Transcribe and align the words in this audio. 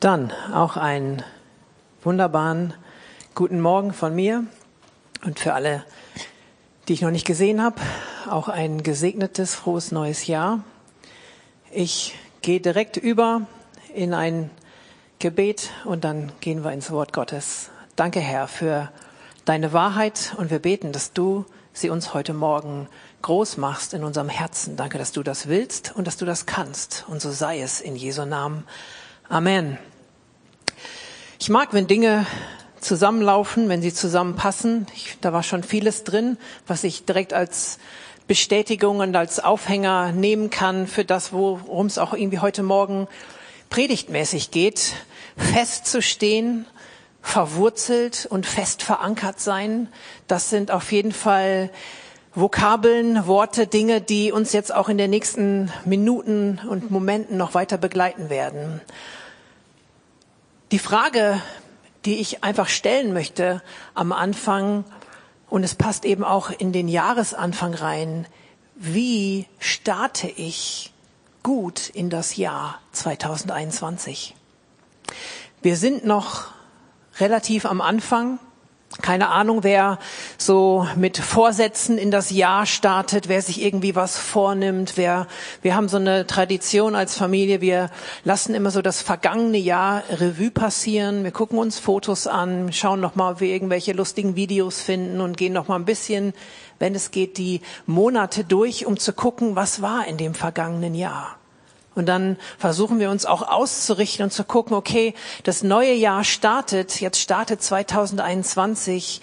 Dann 0.00 0.32
auch 0.54 0.76
einen 0.76 1.24
wunderbaren 2.04 2.72
guten 3.34 3.60
Morgen 3.60 3.92
von 3.92 4.14
mir 4.14 4.44
und 5.24 5.40
für 5.40 5.54
alle, 5.54 5.84
die 6.86 6.92
ich 6.92 7.02
noch 7.02 7.10
nicht 7.10 7.26
gesehen 7.26 7.60
habe, 7.60 7.80
auch 8.30 8.48
ein 8.48 8.84
gesegnetes, 8.84 9.56
frohes 9.56 9.90
neues 9.90 10.28
Jahr. 10.28 10.62
Ich 11.72 12.16
gehe 12.42 12.60
direkt 12.60 12.96
über 12.96 13.48
in 13.92 14.14
ein 14.14 14.50
Gebet 15.18 15.70
und 15.84 16.04
dann 16.04 16.30
gehen 16.38 16.62
wir 16.62 16.70
ins 16.70 16.92
Wort 16.92 17.12
Gottes. 17.12 17.70
Danke, 17.96 18.20
Herr, 18.20 18.46
für 18.46 18.92
deine 19.46 19.72
Wahrheit 19.72 20.32
und 20.36 20.52
wir 20.52 20.60
beten, 20.60 20.92
dass 20.92 21.12
du 21.12 21.44
sie 21.72 21.90
uns 21.90 22.14
heute 22.14 22.34
Morgen 22.34 22.88
groß 23.22 23.56
machst 23.56 23.94
in 23.94 24.04
unserem 24.04 24.28
Herzen. 24.28 24.76
Danke, 24.76 24.96
dass 24.96 25.10
du 25.10 25.24
das 25.24 25.48
willst 25.48 25.92
und 25.96 26.06
dass 26.06 26.16
du 26.16 26.24
das 26.24 26.46
kannst. 26.46 27.04
Und 27.08 27.20
so 27.20 27.32
sei 27.32 27.60
es 27.60 27.80
in 27.80 27.96
Jesu 27.96 28.24
Namen. 28.24 28.64
Amen. 29.28 29.78
Ich 31.40 31.50
mag, 31.50 31.72
wenn 31.72 31.86
Dinge 31.86 32.26
zusammenlaufen, 32.80 33.68
wenn 33.68 33.80
sie 33.80 33.94
zusammenpassen. 33.94 34.88
Ich, 34.96 35.18
da 35.20 35.32
war 35.32 35.44
schon 35.44 35.62
vieles 35.62 36.02
drin, 36.02 36.36
was 36.66 36.82
ich 36.82 37.04
direkt 37.04 37.32
als 37.32 37.78
Bestätigung 38.26 38.98
und 38.98 39.14
als 39.14 39.38
Aufhänger 39.38 40.10
nehmen 40.10 40.50
kann 40.50 40.88
für 40.88 41.04
das, 41.04 41.32
worum 41.32 41.86
es 41.86 41.96
auch 41.96 42.12
irgendwie 42.12 42.40
heute 42.40 42.64
Morgen 42.64 43.06
predigtmäßig 43.70 44.50
geht. 44.50 44.94
Festzustehen, 45.36 46.66
verwurzelt 47.22 48.26
und 48.28 48.44
fest 48.44 48.82
verankert 48.82 49.38
sein. 49.38 49.86
Das 50.26 50.50
sind 50.50 50.72
auf 50.72 50.90
jeden 50.90 51.12
Fall 51.12 51.70
Vokabeln, 52.34 53.28
Worte, 53.28 53.68
Dinge, 53.68 54.00
die 54.00 54.32
uns 54.32 54.52
jetzt 54.52 54.74
auch 54.74 54.88
in 54.88 54.98
den 54.98 55.10
nächsten 55.10 55.70
Minuten 55.84 56.60
und 56.68 56.90
Momenten 56.90 57.36
noch 57.36 57.54
weiter 57.54 57.78
begleiten 57.78 58.28
werden. 58.28 58.80
Die 60.70 60.78
Frage, 60.78 61.40
die 62.04 62.16
ich 62.16 62.44
einfach 62.44 62.68
stellen 62.68 63.14
möchte 63.14 63.62
am 63.94 64.12
Anfang, 64.12 64.84
und 65.48 65.64
es 65.64 65.74
passt 65.74 66.04
eben 66.04 66.24
auch 66.24 66.50
in 66.50 66.74
den 66.74 66.88
Jahresanfang 66.88 67.72
rein, 67.72 68.26
wie 68.74 69.46
starte 69.58 70.28
ich 70.28 70.92
gut 71.42 71.88
in 71.88 72.10
das 72.10 72.36
Jahr 72.36 72.80
2021? 72.92 74.34
Wir 75.62 75.76
sind 75.78 76.04
noch 76.04 76.48
relativ 77.18 77.64
am 77.64 77.80
Anfang 77.80 78.38
keine 79.02 79.28
Ahnung, 79.28 79.64
wer 79.64 79.98
so 80.38 80.88
mit 80.96 81.18
Vorsätzen 81.18 81.98
in 81.98 82.10
das 82.10 82.30
Jahr 82.30 82.64
startet, 82.64 83.28
wer 83.28 83.42
sich 83.42 83.62
irgendwie 83.62 83.94
was 83.94 84.16
vornimmt, 84.16 84.96
wer, 84.96 85.26
wir 85.60 85.76
haben 85.76 85.88
so 85.88 85.98
eine 85.98 86.26
Tradition 86.26 86.94
als 86.94 87.14
Familie, 87.14 87.60
wir 87.60 87.90
lassen 88.24 88.54
immer 88.54 88.70
so 88.70 88.80
das 88.80 89.02
vergangene 89.02 89.58
Jahr 89.58 90.02
Revue 90.10 90.50
passieren, 90.50 91.22
wir 91.22 91.32
gucken 91.32 91.58
uns 91.58 91.78
Fotos 91.78 92.26
an, 92.26 92.72
schauen 92.72 93.00
nochmal, 93.00 93.34
ob 93.34 93.40
wir 93.40 93.52
irgendwelche 93.52 93.92
lustigen 93.92 94.36
Videos 94.36 94.80
finden 94.80 95.20
und 95.20 95.36
gehen 95.36 95.52
nochmal 95.52 95.78
ein 95.78 95.84
bisschen, 95.84 96.32
wenn 96.78 96.94
es 96.94 97.10
geht, 97.10 97.36
die 97.36 97.60
Monate 97.86 98.42
durch, 98.44 98.86
um 98.86 98.98
zu 98.98 99.12
gucken, 99.12 99.54
was 99.54 99.82
war 99.82 100.06
in 100.06 100.16
dem 100.16 100.34
vergangenen 100.34 100.94
Jahr. 100.94 101.37
Und 101.98 102.06
dann 102.06 102.36
versuchen 102.58 103.00
wir 103.00 103.10
uns 103.10 103.26
auch 103.26 103.42
auszurichten 103.42 104.24
und 104.24 104.30
zu 104.30 104.44
gucken, 104.44 104.76
okay, 104.76 105.14
das 105.42 105.62
neue 105.62 105.94
Jahr 105.94 106.24
startet, 106.24 107.00
jetzt 107.00 107.20
startet 107.20 107.62
2021. 107.62 109.20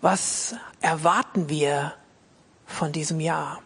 Was 0.00 0.54
erwarten 0.80 1.48
wir 1.48 1.94
von 2.66 2.92
diesem 2.92 3.18
Jahr? 3.18 3.60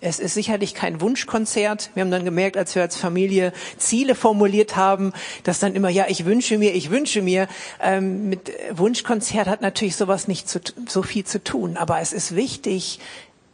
Es 0.00 0.20
ist 0.20 0.34
sicherlich 0.34 0.74
kein 0.74 1.00
Wunschkonzert. 1.00 1.90
Wir 1.94 2.02
haben 2.02 2.12
dann 2.12 2.24
gemerkt, 2.24 2.56
als 2.56 2.76
wir 2.76 2.82
als 2.82 2.96
Familie 2.96 3.52
Ziele 3.78 4.14
formuliert 4.14 4.76
haben, 4.76 5.12
dass 5.42 5.58
dann 5.58 5.74
immer, 5.74 5.88
ja, 5.88 6.04
ich 6.06 6.24
wünsche 6.24 6.56
mir, 6.56 6.72
ich 6.74 6.90
wünsche 6.90 7.20
mir. 7.20 7.48
Ähm, 7.80 8.28
mit 8.28 8.52
Wunschkonzert 8.70 9.48
hat 9.48 9.60
natürlich 9.60 9.96
sowas 9.96 10.28
nicht 10.28 10.48
zu, 10.48 10.60
so 10.86 11.02
viel 11.02 11.24
zu 11.24 11.42
tun. 11.42 11.76
Aber 11.76 11.98
es 11.98 12.12
ist 12.12 12.36
wichtig, 12.36 13.00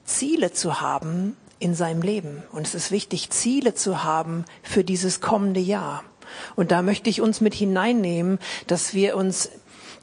Ziele 0.04 0.52
zu 0.52 0.82
haben, 0.82 1.34
in 1.58 1.74
seinem 1.74 2.02
Leben. 2.02 2.42
Und 2.52 2.66
es 2.66 2.74
ist 2.74 2.90
wichtig, 2.90 3.30
Ziele 3.30 3.74
zu 3.74 4.04
haben 4.04 4.44
für 4.62 4.84
dieses 4.84 5.20
kommende 5.20 5.60
Jahr. 5.60 6.04
Und 6.56 6.70
da 6.70 6.82
möchte 6.82 7.10
ich 7.10 7.20
uns 7.20 7.40
mit 7.40 7.54
hineinnehmen, 7.54 8.38
dass 8.66 8.94
wir 8.94 9.16
uns 9.16 9.50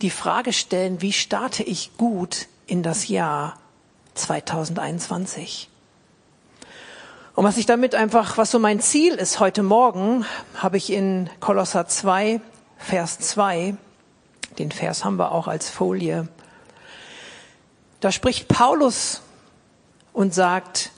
die 0.01 0.09
Frage 0.09 0.53
stellen, 0.53 1.01
wie 1.01 1.13
starte 1.13 1.63
ich 1.63 1.97
gut 1.97 2.47
in 2.67 2.83
das 2.83 3.07
Jahr 3.07 3.59
2021? 4.15 5.69
Und 7.33 7.45
was 7.45 7.57
ich 7.57 7.65
damit 7.65 7.95
einfach, 7.95 8.37
was 8.37 8.51
so 8.51 8.59
mein 8.59 8.81
Ziel 8.81 9.13
ist 9.13 9.39
heute 9.39 9.63
Morgen, 9.63 10.25
habe 10.55 10.77
ich 10.77 10.91
in 10.91 11.29
Kolosser 11.39 11.87
2, 11.87 12.41
Vers 12.77 13.19
2, 13.19 13.75
den 14.59 14.71
Vers 14.71 15.05
haben 15.05 15.17
wir 15.17 15.31
auch 15.31 15.47
als 15.47 15.69
Folie. 15.69 16.27
Da 17.99 18.11
spricht 18.11 18.47
Paulus 18.47 19.21
und 20.13 20.33
sagt, 20.33 20.91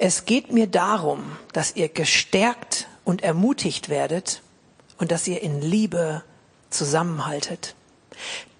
es 0.00 0.24
geht 0.24 0.50
mir 0.50 0.66
darum, 0.66 1.36
dass 1.52 1.76
ihr 1.76 1.90
gestärkt 1.90 2.88
und 3.04 3.22
ermutigt 3.22 3.90
werdet 3.90 4.40
und 4.96 5.10
dass 5.10 5.28
ihr 5.28 5.42
in 5.42 5.60
Liebe 5.60 6.22
zusammenhaltet. 6.70 7.74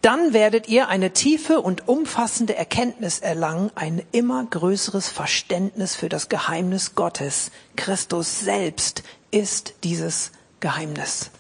Dann 0.03 0.34
werdet 0.34 0.69
ihr 0.69 0.89
eine 0.89 1.12
tiefe 1.12 1.62
und 1.62 1.89
umfassende 1.89 2.56
Erkenntnis 2.56 3.21
erlangen, 3.21 3.71
ein 3.75 4.03
immer 4.12 4.45
größeres 4.45 5.09
Verständnis 5.09 5.97
für 5.97 6.11
das 6.11 6.28
Geheimnis 6.28 6.95
Gottes. 6.95 7.51
Christus 7.75 8.41
selbst 8.41 9.03
ist 9.31 9.72
dieses 9.83 10.33
Geheimnis. 10.61 11.31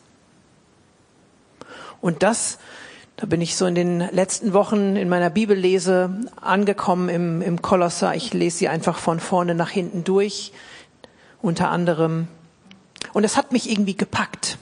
Und 2.00 2.22
das 2.22 2.58
da 3.20 3.26
bin 3.26 3.42
ich 3.42 3.54
so 3.54 3.66
in 3.66 3.74
den 3.74 3.98
letzten 3.98 4.54
Wochen 4.54 4.96
in 4.96 5.10
meiner 5.10 5.28
Bibellese 5.28 6.10
angekommen 6.40 7.10
im, 7.10 7.42
im 7.42 7.60
Kolosser. 7.60 8.14
Ich 8.14 8.32
lese 8.32 8.56
sie 8.56 8.68
einfach 8.68 8.98
von 8.98 9.20
vorne 9.20 9.54
nach 9.54 9.68
hinten 9.68 10.04
durch, 10.04 10.52
unter 11.42 11.68
anderem. 11.68 12.28
Und 13.12 13.24
es 13.24 13.36
hat 13.36 13.52
mich 13.52 13.70
irgendwie 13.70 13.94
gepackt. 13.94 14.56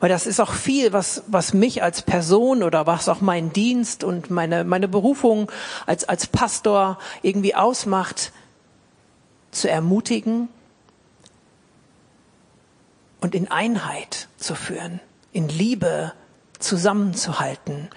Weil 0.00 0.08
das 0.08 0.26
ist 0.26 0.40
auch 0.40 0.52
viel, 0.52 0.92
was, 0.92 1.22
was 1.28 1.54
mich 1.54 1.84
als 1.84 2.02
Person 2.02 2.64
oder 2.64 2.88
was 2.88 3.08
auch 3.08 3.20
mein 3.20 3.52
Dienst 3.52 4.02
und 4.02 4.30
meine, 4.30 4.64
meine 4.64 4.88
Berufung 4.88 5.50
als, 5.86 6.08
als 6.08 6.26
Pastor 6.26 6.98
irgendwie 7.22 7.54
ausmacht, 7.54 8.32
zu 9.52 9.70
ermutigen 9.70 10.48
und 13.20 13.36
in 13.36 13.48
Einheit 13.48 14.26
zu 14.38 14.56
führen, 14.56 14.98
in 15.32 15.48
Liebe 15.48 16.12
zusammenzuhalten. 16.58 17.88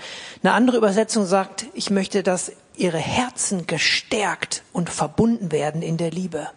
Eine 0.44 0.54
andere 0.54 0.78
Übersetzung 0.78 1.26
sagt, 1.26 1.66
ich 1.74 1.90
möchte, 1.90 2.24
dass 2.24 2.52
ihre 2.76 2.98
Herzen 2.98 3.68
gestärkt 3.68 4.64
und 4.74 4.90
verbunden 4.90 5.52
werden 5.52 5.82
in 5.82 5.98
der 5.98 6.12
Liebe. 6.12 6.50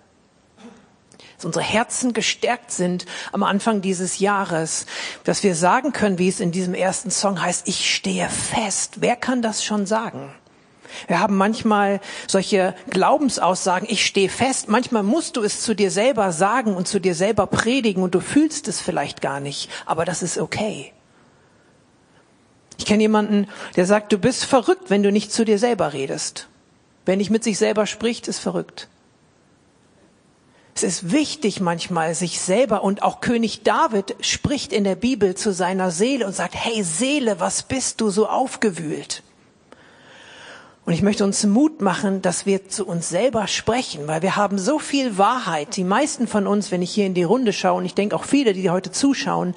Dass 1.37 1.45
unsere 1.45 1.65
Herzen 1.65 2.13
gestärkt 2.13 2.71
sind 2.71 3.07
am 3.33 3.43
Anfang 3.43 3.81
dieses 3.81 4.21
Jahres, 4.21 4.87
dass 5.25 5.43
wir 5.43 5.55
sagen 5.55 5.93
können, 5.93 6.19
wie 6.19 6.29
es 6.29 6.41
in 6.41 6.53
diesem 6.53 6.75
ersten 6.75 7.11
Song 7.11 7.43
heißt, 7.43 7.67
ich 7.67 7.93
stehe 7.93 8.29
fest. 8.29 9.01
Wer 9.01 9.17
kann 9.17 9.43
das 9.43 9.65
schon 9.65 9.87
sagen? 9.87 10.33
Wir 11.09 11.21
haben 11.21 11.37
manchmal 11.37 12.01
solche 12.29 12.75
Glaubensaussagen, 12.91 13.89
ich 13.91 14.05
stehe 14.05 14.29
fest. 14.29 14.69
Manchmal 14.69 15.03
musst 15.03 15.37
du 15.37 15.43
es 15.43 15.61
zu 15.63 15.75
dir 15.75 15.91
selber 15.91 16.33
sagen 16.33 16.77
und 16.77 16.87
zu 16.87 17.01
dir 17.01 17.15
selber 17.15 17.47
predigen 17.47 18.03
und 18.03 18.15
du 18.15 18.21
fühlst 18.21 18.69
es 18.69 18.81
vielleicht 18.81 19.21
gar 19.21 19.41
nicht, 19.41 19.71
aber 19.87 20.05
das 20.05 20.23
ist 20.23 20.39
okay. 20.39 20.93
Ich 22.83 22.87
kenne 22.87 23.05
jemanden, 23.05 23.47
der 23.77 23.87
sagt, 23.87 24.13
du 24.13 24.19
bist 24.19 24.45
verrückt, 24.45 24.91
wenn 24.91 25.05
du 25.05 25.13
nicht 25.13 25.31
zu 25.31 25.45
dir 25.45 25.57
selber 25.61 25.93
redest. 25.93 26.49
Wer 27.07 27.15
nicht 27.15 27.31
mit 27.31 27.45
sich 27.45 27.57
selber 27.57 27.87
spricht, 27.87 28.27
ist 28.27 28.41
verrückt. 28.41 28.89
Es 30.75 30.83
ist 30.83 31.13
wichtig 31.13 31.61
manchmal, 31.61 32.17
sich 32.17 32.41
selber 32.41 32.83
und 32.83 33.05
auch 33.05 33.21
König 33.21 33.63
David 33.63 34.17
spricht 34.19 34.73
in 34.73 34.83
der 34.83 34.97
Bibel 34.97 35.37
zu 35.37 35.53
seiner 35.53 35.93
Seele 35.93 36.27
und 36.27 36.35
sagt, 36.35 36.57
hey 36.57 36.83
Seele, 36.83 37.39
was 37.39 37.63
bist 37.63 38.01
du 38.01 38.11
so 38.11 38.29
aufgewühlt? 38.29 39.23
Und 40.85 40.95
ich 40.95 41.03
möchte 41.03 41.23
uns 41.23 41.45
Mut 41.45 41.81
machen, 41.81 42.23
dass 42.23 42.45
wir 42.45 42.69
zu 42.69 42.85
uns 42.85 43.09
selber 43.09 43.47
sprechen, 43.47 44.09
weil 44.09 44.23
wir 44.23 44.35
haben 44.35 44.59
so 44.59 44.81
viel 44.81 45.17
Wahrheit. 45.17 45.77
Die 45.77 45.85
meisten 45.85 46.27
von 46.27 46.49
uns, 46.49 46.73
wenn 46.73 46.83
ich 46.83 46.91
hier 46.91 47.07
in 47.07 47.15
die 47.15 47.23
Runde 47.23 47.53
schaue, 47.53 47.79
und 47.79 47.85
ich 47.85 47.95
denke 47.95 48.17
auch 48.17 48.25
viele, 48.25 48.53
die 48.53 48.69
heute 48.69 48.91
zuschauen, 48.91 49.55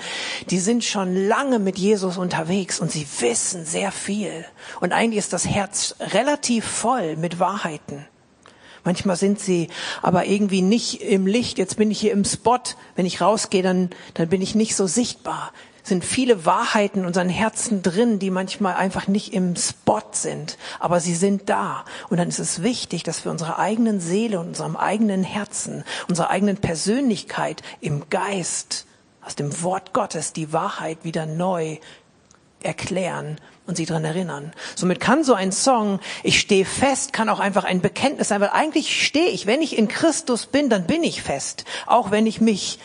die 0.51 0.60
sind 0.60 0.83
schon 0.83 1.16
lange 1.16 1.57
mit 1.57 1.80
Jesus 1.80 2.19
unterwegs 2.19 2.80
und 2.80 2.92
sie 2.92 3.07
wissen 3.19 3.66
sehr 3.66 3.92
viel. 3.92 4.45
Und 4.81 4.94
eigentlich 4.94 5.18
ist 5.18 5.33
das 5.33 5.48
Herz 5.48 5.95
relativ 6.00 6.63
voll 6.63 7.16
mit 7.16 7.39
Wahrheiten. 7.39 8.06
Manchmal 8.83 9.16
sind 9.16 9.39
sie 9.39 9.69
aber 10.04 10.27
irgendwie 10.27 10.62
nicht 10.62 11.01
im 11.01 11.25
Licht. 11.25 11.57
Jetzt 11.57 11.77
bin 11.77 11.89
ich 11.89 12.00
hier 12.00 12.12
im 12.12 12.24
Spot. 12.24 12.60
Wenn 12.95 13.07
ich 13.07 13.19
rausgehe, 13.19 13.63
dann, 13.63 13.89
dann 14.13 14.30
bin 14.30 14.44
ich 14.44 14.54
nicht 14.54 14.75
so 14.75 14.86
sichtbar 14.86 15.51
sind 15.86 16.04
viele 16.04 16.46
Wahrheiten 16.46 17.02
in 17.02 17.06
unseren 17.06 17.30
Herzen 17.30 17.84
drin, 17.84 18.18
die 18.20 18.32
manchmal 18.32 18.74
einfach 18.74 19.08
nicht 19.08 19.34
im 19.34 19.56
Spot 19.56 20.02
sind, 20.12 20.58
aber 20.80 21.00
sie 21.00 21.16
sind 21.16 21.48
da. 21.48 21.86
Und 22.10 22.18
dann 22.18 22.28
ist 22.28 22.40
es 22.40 22.64
wichtig, 22.64 23.04
dass 23.04 23.24
wir 23.24 23.32
unserer 23.32 23.60
eigenen 23.60 24.00
Seele 24.00 24.40
und 24.40 24.48
unserem 24.48 24.76
eigenen 24.76 25.24
Herzen, 25.24 25.84
unserer 26.10 26.32
eigenen 26.32 26.58
Persönlichkeit 26.58 27.62
im 27.82 28.10
Geist 28.10 28.86
aus 29.22 29.36
dem 29.36 29.62
Wort 29.62 29.94
Gottes 29.94 30.34
die 30.34 30.52
Wahrheit 30.52 31.00
wieder 31.04 31.28
neu 31.28 31.78
erklären 32.64 33.40
und 33.68 33.78
sie 33.78 33.86
dran 33.86 34.06
erinnern. 34.06 34.54
Somit 34.76 35.00
kann 35.00 35.24
so 35.24 35.36
ein 35.36 35.52
Song, 35.52 36.00
ich 36.24 36.40
stehe 36.40 36.66
fest, 36.66 37.14
kann 37.14 37.30
auch 37.30 37.40
einfach 37.40 37.64
ein 37.64 37.82
Bekenntnis 37.82 38.30
sein, 38.30 38.42
weil 38.42 38.50
eigentlich 38.50 39.06
stehe 39.06 39.30
ich, 39.30 39.46
wenn 39.46 39.62
ich 39.62 39.78
in 39.78 39.88
Christus 39.88 40.48
bin, 40.48 40.70
dann 40.70 40.88
bin 40.88 41.04
ich 41.04 41.22
fest, 41.22 41.66
auch 41.86 42.10
wenn 42.10 42.26
ich 42.26 42.42
mich 42.42 42.80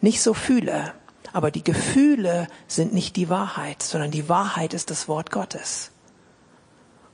nicht 0.00 0.22
so 0.22 0.34
fühle. 0.34 0.92
Aber 1.36 1.50
die 1.50 1.62
Gefühle 1.62 2.48
sind 2.66 2.94
nicht 2.94 3.14
die 3.14 3.28
Wahrheit, 3.28 3.82
sondern 3.82 4.10
die 4.10 4.30
Wahrheit 4.30 4.72
ist 4.72 4.88
das 4.88 5.06
Wort 5.06 5.30
Gottes. 5.30 5.90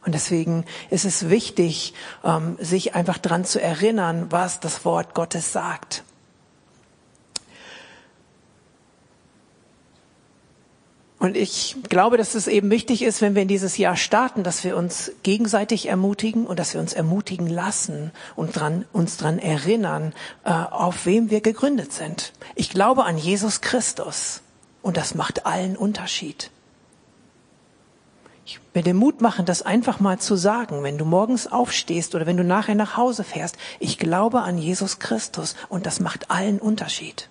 Und 0.06 0.14
deswegen 0.14 0.64
ist 0.90 1.04
es 1.04 1.28
wichtig, 1.28 1.92
ähm, 2.22 2.56
sich 2.60 2.94
einfach 2.94 3.19
dran 3.19 3.44
zu 3.44 3.60
erinnern, 3.60 4.28
was 4.30 4.60
das 4.60 4.84
Wort 4.84 5.14
Gottes 5.14 5.52
sagt. 5.52 6.04
Und 11.22 11.36
ich 11.36 11.76
glaube, 11.88 12.16
dass 12.16 12.34
es 12.34 12.48
eben 12.48 12.69
wichtig 12.69 13.00
ist, 13.00 13.22
wenn 13.22 13.36
wir 13.36 13.42
in 13.42 13.48
dieses 13.48 13.76
Jahr 13.76 13.94
starten, 13.94 14.42
dass 14.42 14.64
wir 14.64 14.76
uns 14.76 15.12
gegenseitig 15.22 15.86
ermutigen 15.86 16.48
und 16.48 16.58
dass 16.58 16.74
wir 16.74 16.80
uns 16.80 16.94
ermutigen 16.94 17.46
lassen 17.46 18.10
und 18.34 18.56
dran, 18.56 18.86
uns 18.92 19.19
dran 19.19 19.38
erinnern, 19.38 20.14
äh, 20.42 20.50
auf 20.50 21.06
wem 21.06 21.30
wir 21.30 21.40
gegründet 21.40 21.92
sind. 21.92 22.32
Ich 22.56 22.70
glaube 22.70 23.04
an 23.04 23.19
Jesus 23.19 23.60
Christus 23.60 24.42
und 24.82 24.96
das 24.96 25.14
macht 25.14 25.46
allen 25.46 25.76
Unterschied. 25.76 26.50
Ich 28.44 28.58
will 28.72 28.82
dir 28.82 28.92
Mut 28.92 29.20
machen, 29.20 29.46
das 29.46 29.62
einfach 29.62 30.00
mal 30.00 30.18
zu 30.18 30.34
sagen, 30.34 30.82
wenn 30.82 30.98
du 30.98 31.04
morgens 31.04 31.46
aufstehst 31.46 32.16
oder 32.16 32.26
wenn 32.26 32.36
du 32.36 32.42
nachher 32.42 32.75
nach 32.75 32.96
Hause 32.96 33.22
fährst. 33.22 33.56
Ich 33.78 33.96
glaube 33.96 34.40
an 34.40 34.58
Jesus 34.58 34.98
Christus 34.98 35.54
und 35.68 35.86
das 35.86 36.00
macht 36.00 36.32
allen 36.32 36.58
Unterschied. 36.58 37.28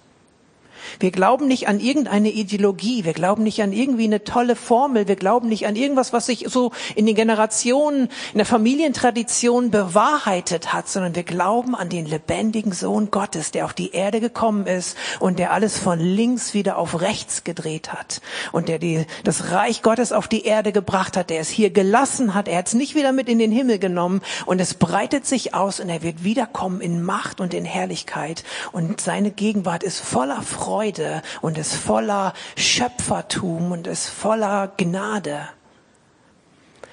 Wir 1.00 1.12
glauben 1.12 1.48
nicht 1.48 1.68
an 1.68 1.80
irgendeine 1.80 2.30
Ideologie, 2.30 3.06
wir 3.06 3.13
glauben 3.13 3.44
nicht 3.44 3.62
an 3.62 3.74
irgendwie 3.74 4.06
eine 4.06 4.24
tolle 4.24 4.56
Formel, 4.56 5.07
wir 5.07 5.16
glauben 5.16 5.50
nicht 5.50 5.68
an 5.68 5.75
irgendwas, 5.75 6.13
was 6.13 6.25
sich 6.25 6.45
so 6.48 6.72
in 6.95 7.06
den 7.06 7.16
Generationen, 7.16 8.10
in 8.33 8.38
der 8.38 8.45
Familientradition 8.45 9.72
bewahrheitet 9.72 10.74
hat, 10.74 10.89
sondern 10.89 11.16
wir 11.16 11.24
glauben 11.24 11.75
an 11.75 11.89
den 11.89 12.06
lebendigen 12.06 12.72
Sohn 12.72 13.12
Gottes, 13.12 13.51
der 13.51 13.66
auf 13.66 13.74
die 13.74 13.92
Erde 13.92 14.19
gekommen 14.19 14.68
ist 14.68 14.98
und 15.19 15.39
der 15.39 15.54
alles 15.54 15.78
von 15.78 16.00
links 16.00 16.54
wieder 16.54 16.78
auf 16.78 17.01
rechts 17.01 17.44
gedreht 17.44 17.94
hat 17.94 18.22
und 18.51 18.68
der 18.68 18.80
die, 18.80 19.06
das 19.24 19.51
Reich 19.51 19.81
Gottes 19.81 20.12
auf 20.12 20.28
die 20.28 20.45
Erde 20.45 20.72
gebracht 20.72 21.18
hat, 21.18 21.30
der 21.30 21.39
es 21.39 21.50
hier 21.50 21.69
gelassen 21.69 22.33
hat, 22.33 22.48
er 22.48 22.60
hat 22.60 22.68
es 22.68 22.74
nicht 22.74 22.95
wieder 22.95 23.12
mit 23.12 23.30
in 23.30 23.39
den 23.39 23.51
Himmel 23.51 23.80
genommen 23.80 24.22
und 24.45 24.60
es 24.60 24.74
breitet 24.74 25.25
sich 25.25 25.54
aus 25.54 25.80
und 25.80 25.89
er 25.89 26.04
wird 26.04 26.24
wiederkommen 26.24 26.81
in 26.81 27.04
Macht 27.04 27.39
und 27.39 27.54
in 27.54 27.66
Herrlichkeit 27.66 28.44
und 28.72 29.01
seine 29.01 29.31
Gegenwart 29.31 29.83
ist 29.83 30.00
voller 30.00 30.42
Freude 30.42 30.70
Freude 30.71 31.21
und 31.41 31.57
ist 31.57 31.75
voller 31.75 32.33
Schöpfertum 32.56 33.73
und 33.73 33.88
ist 33.88 34.07
voller 34.07 34.71
Gnade. 34.77 35.50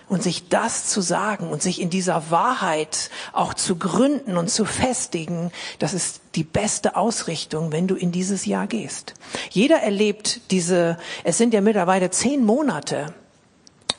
Und 0.08 0.24
sich 0.24 0.48
das 0.48 0.86
zu 0.86 1.00
sagen 1.00 1.50
und 1.50 1.62
sich 1.62 1.80
in 1.80 1.88
dieser 1.88 2.32
Wahrheit 2.32 3.08
auch 3.32 3.54
zu 3.54 3.76
gründen 3.76 4.36
und 4.36 4.50
zu 4.50 4.64
festigen, 4.64 5.52
das 5.78 5.94
ist 5.94 6.22
die 6.34 6.42
beste 6.42 6.96
Ausrichtung, 6.96 7.70
wenn 7.70 7.86
du 7.86 7.94
in 7.94 8.10
dieses 8.10 8.46
Jahr 8.46 8.66
gehst. 8.66 9.14
Jeder 9.50 9.76
erlebt 9.76 10.50
diese, 10.50 10.98
es 11.22 11.38
sind 11.38 11.54
ja 11.54 11.60
mittlerweile 11.60 12.10
zehn 12.10 12.44
Monate, 12.44 13.14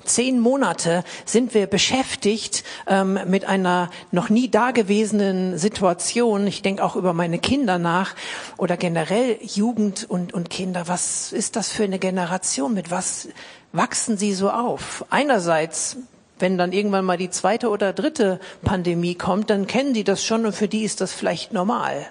zehn 0.06 0.40
Monate 0.40 1.04
sind 1.25 1.54
wir 1.54 1.68
beschäftigt 1.68 2.63
ähm, 2.88 3.19
mit 3.28 3.46
einer 3.46 3.90
noch 4.12 4.30
nie 4.30 4.50
dagewesenen 4.50 5.57
Situation. 5.57 6.48
Ich 6.48 6.62
denke 6.62 6.84
auch 6.84 6.96
über 6.96 7.13
meine 7.13 7.40
Kinder 7.40 7.78
nach 7.78 8.16
oder 8.57 8.78
generell 8.78 9.38
Jugend 9.42 10.10
und, 10.10 10.34
und 10.34 10.50
Kinder. 10.50 10.88
Was 10.88 11.31
ist 11.31 11.56
das 11.56 11.72
für 11.72 11.84
eine 11.84 12.00
Generation? 12.00 12.74
Mit 12.74 12.92
was 12.92 13.30
wachsen 13.72 14.18
sie 14.18 14.34
so 14.34 14.50
auf? 14.50 15.06
Einerseits 15.10 15.98
wenn 16.40 16.57
dann 16.57 16.72
irgendwann 16.72 17.04
mal 17.04 17.18
die 17.18 17.30
zweite 17.30 17.69
oder 17.69 17.92
dritte 17.92 18.40
Pandemie 18.63 19.16
kommt, 19.16 19.50
dann 19.50 19.68
kennen 19.68 19.94
die 19.94 20.06
das 20.06 20.24
schon 20.24 20.45
und 20.45 20.56
für 20.56 20.69
die 20.69 20.84
ist 20.84 21.02
das 21.02 21.12
vielleicht 21.12 21.52
normal. 21.52 22.07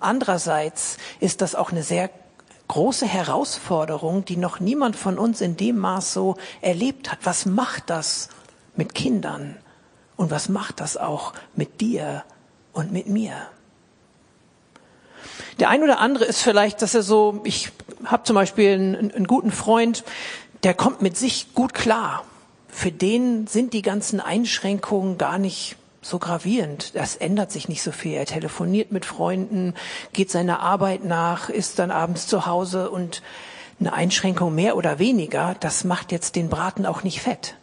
Andererseits 0.00 0.96
ist 1.18 1.40
das 1.40 1.54
auch 1.54 1.72
eine 1.72 1.82
sehr 1.82 2.08
große 2.68 3.06
Herausforderung, 3.06 4.24
die 4.24 4.36
noch 4.36 4.60
niemand 4.60 4.94
von 4.94 5.18
uns 5.18 5.40
in 5.40 5.56
dem 5.56 5.78
Maß 5.78 6.12
so 6.12 6.36
erlebt 6.60 7.10
hat. 7.10 7.20
Was 7.24 7.46
macht 7.46 7.90
das 7.90 8.28
mit 8.76 8.94
Kindern? 8.94 9.56
Und 10.16 10.30
was 10.30 10.48
macht 10.48 10.80
das 10.80 10.96
auch 10.96 11.32
mit 11.54 11.80
dir 11.80 12.24
und 12.72 12.92
mit 12.92 13.06
mir? 13.06 13.34
Der 15.58 15.70
ein 15.70 15.82
oder 15.82 15.98
andere 15.98 16.24
ist 16.24 16.42
vielleicht, 16.42 16.82
dass 16.82 16.94
er 16.94 17.02
so, 17.02 17.40
ich 17.44 17.72
habe 18.04 18.22
zum 18.22 18.34
Beispiel 18.34 18.72
einen, 18.74 19.12
einen 19.12 19.26
guten 19.26 19.50
Freund, 19.50 20.04
der 20.62 20.74
kommt 20.74 21.02
mit 21.02 21.16
sich 21.16 21.54
gut 21.54 21.74
klar. 21.74 22.24
Für 22.68 22.92
den 22.92 23.46
sind 23.46 23.72
die 23.72 23.82
ganzen 23.82 24.20
Einschränkungen 24.20 25.18
gar 25.18 25.38
nicht 25.38 25.76
so 26.00 26.18
gravierend. 26.18 26.94
Das 26.94 27.16
ändert 27.16 27.50
sich 27.50 27.68
nicht 27.68 27.82
so 27.82 27.92
viel. 27.92 28.14
Er 28.14 28.26
telefoniert 28.26 28.92
mit 28.92 29.04
Freunden, 29.04 29.74
geht 30.12 30.30
seiner 30.30 30.60
Arbeit 30.60 31.04
nach, 31.04 31.48
ist 31.48 31.78
dann 31.78 31.90
abends 31.90 32.26
zu 32.26 32.46
Hause 32.46 32.90
und 32.90 33.22
eine 33.80 33.92
Einschränkung 33.92 34.54
mehr 34.54 34.76
oder 34.76 34.98
weniger, 34.98 35.54
das 35.60 35.84
macht 35.84 36.10
jetzt 36.12 36.36
den 36.36 36.48
Braten 36.48 36.86
auch 36.86 37.04
nicht 37.04 37.20
fett. 37.20 37.54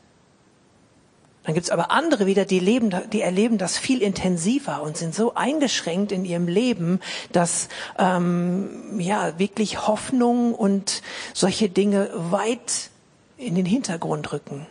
Dann 1.43 1.53
gibt's 1.53 1.69
aber 1.69 1.91
andere 1.91 2.25
wieder, 2.25 2.45
die, 2.45 2.59
leben, 2.59 2.91
die 3.13 3.21
erleben 3.21 3.59
das 3.59 3.77
viel 3.77 4.01
intensiver 4.01 4.81
und 4.81 4.97
sind 4.97 5.13
so 5.13 5.35
eingeschränkt 5.35 6.11
in 6.11 6.25
ihrem 6.25 6.47
Leben, 6.47 6.99
dass 7.31 7.69
ähm, 7.99 8.99
ja 8.99 9.37
wirklich 9.37 9.87
Hoffnung 9.87 10.55
und 10.55 11.03
solche 11.33 11.69
Dinge 11.69 12.09
weit 12.15 12.89
in 13.37 13.53
den 13.53 13.65
Hintergrund 13.65 14.33
rücken. 14.33 14.65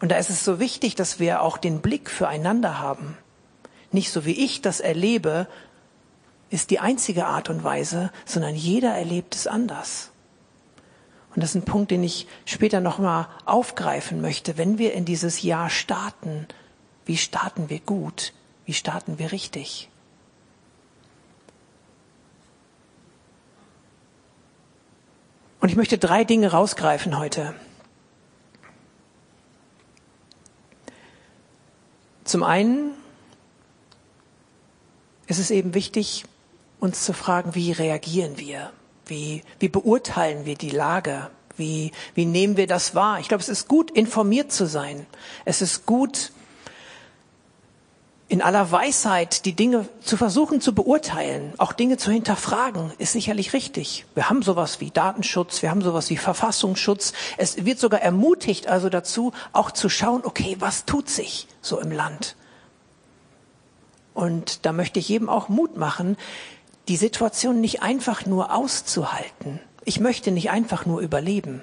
Und 0.00 0.10
da 0.10 0.16
ist 0.16 0.30
es 0.30 0.44
so 0.44 0.60
wichtig, 0.60 0.94
dass 0.94 1.18
wir 1.18 1.42
auch 1.42 1.58
den 1.58 1.80
Blick 1.80 2.10
füreinander 2.10 2.78
haben. 2.78 3.16
Nicht 3.90 4.12
so 4.12 4.24
wie 4.24 4.32
ich 4.44 4.62
das 4.62 4.80
erlebe, 4.80 5.48
ist 6.50 6.70
die 6.70 6.78
einzige 6.78 7.26
Art 7.26 7.50
und 7.50 7.64
Weise, 7.64 8.10
sondern 8.24 8.54
jeder 8.54 8.94
erlebt 8.94 9.34
es 9.34 9.46
anders. 9.46 10.10
Und 11.34 11.42
das 11.42 11.50
ist 11.50 11.56
ein 11.56 11.64
Punkt, 11.64 11.90
den 11.90 12.02
ich 12.02 12.26
später 12.46 12.80
nochmal 12.80 13.28
aufgreifen 13.44 14.20
möchte. 14.20 14.56
Wenn 14.56 14.78
wir 14.78 14.94
in 14.94 15.04
dieses 15.04 15.42
Jahr 15.42 15.70
starten, 15.70 16.46
wie 17.04 17.16
starten 17.16 17.70
wir 17.70 17.80
gut? 17.80 18.32
Wie 18.64 18.74
starten 18.74 19.18
wir 19.18 19.32
richtig? 19.32 19.88
Und 25.60 25.68
ich 25.68 25.76
möchte 25.76 25.98
drei 25.98 26.24
Dinge 26.24 26.52
rausgreifen 26.52 27.18
heute. 27.18 27.54
Zum 32.28 32.42
einen 32.42 32.90
ist 35.28 35.38
es 35.38 35.50
eben 35.50 35.72
wichtig, 35.72 36.26
uns 36.78 37.02
zu 37.02 37.14
fragen, 37.14 37.54
wie 37.54 37.72
reagieren 37.72 38.36
wir? 38.36 38.70
Wie, 39.06 39.42
wie 39.60 39.70
beurteilen 39.70 40.44
wir 40.44 40.54
die 40.54 40.68
Lage? 40.68 41.30
Wie, 41.56 41.90
wie 42.14 42.26
nehmen 42.26 42.58
wir 42.58 42.66
das 42.66 42.94
wahr? 42.94 43.18
Ich 43.18 43.28
glaube, 43.28 43.40
es 43.40 43.48
ist 43.48 43.66
gut, 43.66 43.90
informiert 43.90 44.52
zu 44.52 44.66
sein. 44.66 45.06
Es 45.46 45.62
ist 45.62 45.86
gut, 45.86 46.32
in 48.28 48.42
aller 48.42 48.70
Weisheit 48.70 49.46
die 49.46 49.54
Dinge 49.54 49.88
zu 50.02 50.18
versuchen 50.18 50.60
zu 50.60 50.74
beurteilen, 50.74 51.54
auch 51.56 51.72
Dinge 51.72 51.96
zu 51.96 52.10
hinterfragen, 52.10 52.92
ist 52.98 53.12
sicherlich 53.12 53.54
richtig. 53.54 54.04
Wir 54.14 54.28
haben 54.28 54.42
sowas 54.42 54.80
wie 54.80 54.90
Datenschutz, 54.90 55.62
wir 55.62 55.70
haben 55.70 55.80
sowas 55.80 56.10
wie 56.10 56.18
Verfassungsschutz. 56.18 57.14
Es 57.38 57.64
wird 57.64 57.78
sogar 57.78 58.02
ermutigt 58.02 58.66
also 58.66 58.90
dazu, 58.90 59.32
auch 59.52 59.70
zu 59.70 59.88
schauen, 59.88 60.22
okay, 60.24 60.56
was 60.58 60.84
tut 60.84 61.08
sich 61.08 61.48
so 61.62 61.80
im 61.80 61.90
Land? 61.90 62.36
Und 64.12 64.66
da 64.66 64.72
möchte 64.72 64.98
ich 64.98 65.08
jedem 65.08 65.30
auch 65.30 65.48
Mut 65.48 65.76
machen, 65.76 66.18
die 66.88 66.96
Situation 66.96 67.60
nicht 67.60 67.82
einfach 67.82 68.26
nur 68.26 68.54
auszuhalten. 68.54 69.60
Ich 69.84 70.00
möchte 70.00 70.32
nicht 70.32 70.50
einfach 70.50 70.84
nur 70.84 71.00
überleben. 71.00 71.62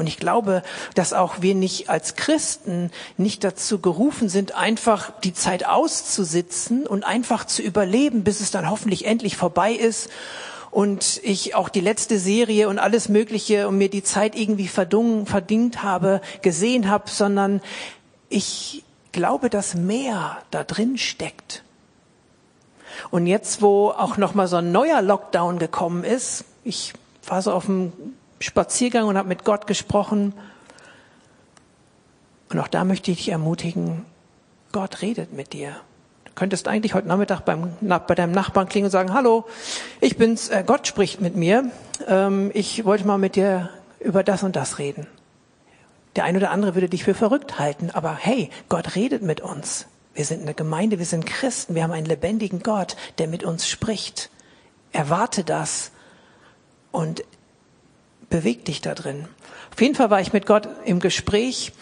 Und 0.00 0.06
ich 0.06 0.16
glaube, 0.16 0.62
dass 0.94 1.12
auch 1.12 1.42
wir 1.42 1.54
nicht 1.54 1.90
als 1.90 2.16
Christen 2.16 2.90
nicht 3.18 3.44
dazu 3.44 3.80
gerufen 3.80 4.30
sind, 4.30 4.54
einfach 4.54 5.12
die 5.20 5.34
Zeit 5.34 5.66
auszusitzen 5.66 6.86
und 6.86 7.04
einfach 7.04 7.44
zu 7.44 7.60
überleben, 7.60 8.24
bis 8.24 8.40
es 8.40 8.50
dann 8.50 8.70
hoffentlich 8.70 9.04
endlich 9.04 9.36
vorbei 9.36 9.72
ist 9.72 10.08
und 10.70 11.20
ich 11.22 11.54
auch 11.54 11.68
die 11.68 11.82
letzte 11.82 12.18
Serie 12.18 12.70
und 12.70 12.78
alles 12.78 13.10
Mögliche 13.10 13.68
und 13.68 13.76
mir 13.76 13.90
die 13.90 14.02
Zeit 14.02 14.36
irgendwie 14.36 14.68
verdungen, 14.68 15.26
verdient 15.26 15.82
habe, 15.82 16.22
gesehen 16.40 16.88
habe, 16.88 17.10
sondern 17.10 17.60
ich 18.30 18.82
glaube, 19.12 19.50
dass 19.50 19.74
mehr 19.74 20.38
da 20.50 20.64
drin 20.64 20.96
steckt. 20.96 21.62
Und 23.10 23.26
jetzt, 23.26 23.60
wo 23.60 23.90
auch 23.90 24.16
noch 24.16 24.32
mal 24.32 24.48
so 24.48 24.56
ein 24.56 24.72
neuer 24.72 25.02
Lockdown 25.02 25.58
gekommen 25.58 26.04
ist, 26.04 26.46
ich 26.64 26.94
war 27.26 27.42
so 27.42 27.52
auf 27.52 27.66
dem 27.66 27.92
Spaziergang 28.40 29.06
und 29.06 29.16
habe 29.16 29.28
mit 29.28 29.44
Gott 29.44 29.66
gesprochen. 29.66 30.34
Und 32.50 32.58
auch 32.58 32.68
da 32.68 32.84
möchte 32.84 33.10
ich 33.10 33.18
dich 33.18 33.28
ermutigen, 33.28 34.04
Gott 34.72 35.02
redet 35.02 35.32
mit 35.32 35.52
dir. 35.52 35.76
Du 36.24 36.32
könntest 36.34 36.68
eigentlich 36.68 36.94
heute 36.94 37.08
Nachmittag 37.08 37.40
beim, 37.40 37.76
bei 37.80 38.14
deinem 38.14 38.32
Nachbarn 38.32 38.68
klingen 38.68 38.86
und 38.86 38.90
sagen, 38.90 39.12
hallo, 39.12 39.46
ich 40.00 40.16
bin's, 40.16 40.48
äh, 40.48 40.64
Gott 40.66 40.86
spricht 40.86 41.20
mit 41.20 41.36
mir. 41.36 41.70
Ähm, 42.06 42.50
ich 42.54 42.84
wollte 42.84 43.06
mal 43.06 43.18
mit 43.18 43.36
dir 43.36 43.68
über 44.00 44.24
das 44.24 44.42
und 44.42 44.56
das 44.56 44.78
reden. 44.78 45.06
Der 46.16 46.24
eine 46.24 46.38
oder 46.38 46.50
andere 46.50 46.74
würde 46.74 46.88
dich 46.88 47.04
für 47.04 47.14
verrückt 47.14 47.58
halten, 47.58 47.90
aber 47.90 48.16
hey, 48.16 48.50
Gott 48.68 48.96
redet 48.96 49.22
mit 49.22 49.40
uns. 49.40 49.86
Wir 50.14 50.24
sind 50.24 50.42
eine 50.42 50.54
Gemeinde, 50.54 50.98
wir 50.98 51.06
sind 51.06 51.26
Christen, 51.26 51.74
wir 51.74 51.84
haben 51.84 51.92
einen 51.92 52.06
lebendigen 52.06 52.62
Gott, 52.62 52.96
der 53.18 53.28
mit 53.28 53.44
uns 53.44 53.68
spricht. 53.68 54.30
Erwarte 54.92 55.44
das 55.44 55.92
und 56.90 57.22
beweg 58.30 58.64
dich 58.64 58.80
da 58.80 58.94
drin. 58.94 59.28
Auf 59.72 59.80
jeden 59.80 59.94
Fall 59.94 60.10
war 60.10 60.20
ich 60.20 60.32
mit 60.32 60.46
Gott 60.46 60.68
im 60.84 61.00
Gespräch 61.00 61.72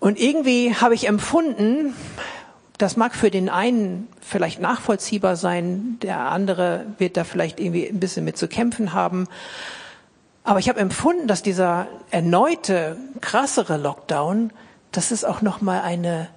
und 0.00 0.18
irgendwie 0.18 0.74
habe 0.74 0.94
ich 0.94 1.08
empfunden, 1.08 1.94
das 2.78 2.96
mag 2.96 3.14
für 3.14 3.30
den 3.30 3.48
einen 3.48 4.08
vielleicht 4.20 4.60
nachvollziehbar 4.60 5.34
sein, 5.34 5.98
der 6.00 6.30
andere 6.30 6.86
wird 6.98 7.16
da 7.16 7.24
vielleicht 7.24 7.58
irgendwie 7.58 7.88
ein 7.88 7.98
bisschen 7.98 8.24
mit 8.24 8.38
zu 8.38 8.46
kämpfen 8.46 8.92
haben. 8.92 9.26
Aber 10.44 10.60
ich 10.60 10.68
habe 10.68 10.78
empfunden, 10.78 11.26
dass 11.26 11.42
dieser 11.42 11.88
erneute, 12.10 12.96
krassere 13.20 13.76
Lockdown, 13.76 14.52
dass 14.92 15.10
es 15.10 15.24
auch 15.24 15.42
nochmal 15.42 15.80
eine 15.80 16.28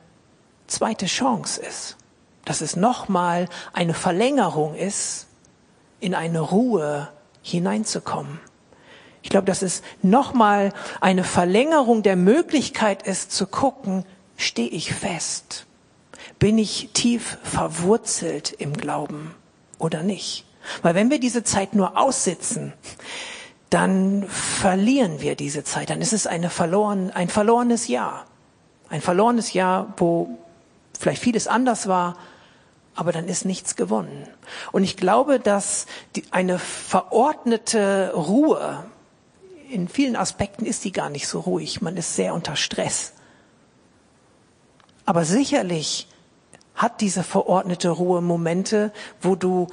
zweite 0.65 1.05
Chance 1.05 1.61
ist. 1.61 1.97
Dass 2.43 2.61
es 2.61 2.75
nochmal 2.75 3.47
eine 3.71 3.93
Verlängerung 3.93 4.73
ist, 4.73 5.27
in 5.99 6.15
eine 6.15 6.39
Ruhe 6.39 7.09
hineinzukommen. 7.43 8.39
Ich 9.23 9.29
glaube, 9.29 9.45
dass 9.45 9.61
es 9.61 9.81
nochmal 10.01 10.73
eine 10.99 11.23
Verlängerung 11.23 12.03
der 12.03 12.15
Möglichkeit 12.15 13.03
ist 13.03 13.31
zu 13.31 13.47
gucken, 13.47 14.05
stehe 14.35 14.69
ich 14.69 14.93
fest? 14.93 15.65
Bin 16.39 16.57
ich 16.57 16.89
tief 16.93 17.37
verwurzelt 17.43 18.51
im 18.51 18.73
Glauben 18.73 19.35
oder 19.77 20.03
nicht? 20.03 20.45
Weil 20.81 20.95
wenn 20.95 21.09
wir 21.09 21.19
diese 21.19 21.43
Zeit 21.43 21.73
nur 21.75 21.97
aussitzen, 21.97 22.73
dann 23.69 24.25
verlieren 24.27 25.21
wir 25.21 25.35
diese 25.35 25.63
Zeit. 25.63 25.89
Dann 25.89 26.01
ist 26.01 26.13
es 26.13 26.27
eine 26.27 26.49
verloren, 26.49 27.11
ein 27.11 27.29
verlorenes 27.29 27.87
Jahr. 27.87 28.25
Ein 28.89 29.01
verlorenes 29.01 29.53
Jahr, 29.53 29.93
wo 29.97 30.37
vielleicht 30.99 31.21
vieles 31.21 31.47
anders 31.47 31.87
war, 31.87 32.17
aber 32.95 33.11
dann 33.11 33.27
ist 33.27 33.45
nichts 33.45 33.75
gewonnen. 33.75 34.27
Und 34.71 34.83
ich 34.83 34.97
glaube, 34.97 35.39
dass 35.39 35.85
die, 36.15 36.25
eine 36.31 36.59
verordnete 36.59 38.11
Ruhe, 38.13 38.83
in 39.71 39.87
vielen 39.87 40.15
Aspekten 40.15 40.65
ist 40.65 40.83
die 40.83 40.91
gar 40.91 41.09
nicht 41.09 41.27
so 41.27 41.39
ruhig. 41.39 41.81
Man 41.81 41.97
ist 41.97 42.15
sehr 42.15 42.33
unter 42.33 42.55
Stress. 42.55 43.13
Aber 45.05 45.25
sicherlich 45.25 46.07
hat 46.75 47.01
diese 47.01 47.23
verordnete 47.23 47.89
Ruhe 47.89 48.21
Momente, 48.21 48.91
wo 49.21 49.35
du 49.35 49.67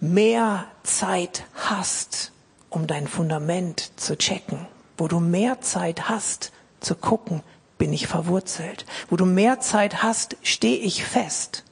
mehr 0.00 0.66
Zeit 0.82 1.44
hast, 1.54 2.32
um 2.70 2.86
dein 2.86 3.06
Fundament 3.06 3.92
zu 3.98 4.16
checken, 4.16 4.66
wo 4.96 5.08
du 5.08 5.20
mehr 5.20 5.60
Zeit 5.60 6.08
hast 6.08 6.52
zu 6.80 6.94
gucken, 6.94 7.42
bin 7.78 7.92
ich 7.92 8.06
verwurzelt, 8.06 8.86
wo 9.08 9.16
du 9.16 9.26
mehr 9.26 9.60
Zeit 9.60 10.02
hast, 10.02 10.36
stehe 10.42 10.78
ich 10.78 11.04
fest. 11.04 11.64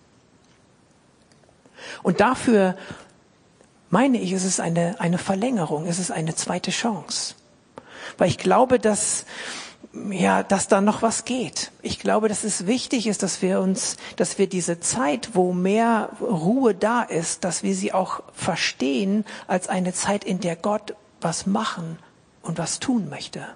Und 2.03 2.21
dafür 2.21 2.77
meine 3.91 4.19
ich, 4.19 4.33
es 4.33 4.45
ist 4.45 4.61
eine, 4.61 5.01
eine 5.01 5.19
Verlängerung, 5.19 5.87
es 5.87 5.99
ist 5.99 6.11
eine 6.11 6.35
zweite 6.35 6.71
Chance. 6.71 7.35
Weil 8.17 8.29
ich 8.29 8.39
glaube, 8.39 8.79
dass 8.79 9.27
ja, 10.11 10.43
dass 10.43 10.69
da 10.69 10.81
noch 10.81 11.03
was 11.03 11.25
geht. 11.25 11.71
Ich 11.83 11.99
glaube, 11.99 12.29
dass 12.29 12.45
es 12.45 12.67
wichtig 12.67 13.07
ist, 13.07 13.23
dass 13.23 13.43
wir 13.43 13.61
uns, 13.61 13.97
dass 14.17 14.39
wir 14.39 14.47
diese 14.47 14.81
Zeit, 14.81 15.31
wo 15.33 15.53
mehr 15.53 16.11
Ruhe 16.21 16.75
da 16.75 17.03
ist, 17.03 17.45
dass 17.45 17.63
wir 17.63 17.75
sie 17.75 17.93
auch 17.93 18.23
verstehen 18.33 19.25
als 19.47 19.69
eine 19.69 19.93
Zeit, 19.93 20.25
in 20.25 20.41
der 20.41 20.57
Gott 20.57 20.95
was 21.21 21.47
machen 21.47 21.99
und 22.43 22.59
was 22.59 22.81
tun 22.81 23.09
möchte. 23.09 23.47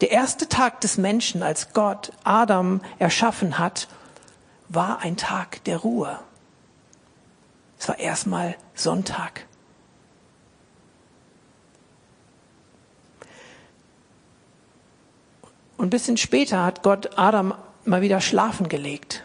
Der 0.00 0.10
erste 0.10 0.48
Tag 0.48 0.80
des 0.80 0.98
Menschen, 0.98 1.42
als 1.42 1.72
Gott 1.72 2.12
Adam 2.24 2.80
erschaffen 2.98 3.58
hat, 3.58 3.88
war 4.68 5.00
ein 5.00 5.16
Tag 5.16 5.62
der 5.64 5.78
Ruhe. 5.78 6.18
Es 7.78 7.88
war 7.88 7.98
erstmal 7.98 8.56
Sonntag. 8.74 9.46
Und 15.76 15.86
ein 15.86 15.90
bisschen 15.90 16.16
später 16.16 16.64
hat 16.64 16.82
Gott 16.82 17.18
Adam 17.18 17.54
mal 17.84 18.00
wieder 18.00 18.20
schlafen 18.20 18.68
gelegt. 18.68 19.22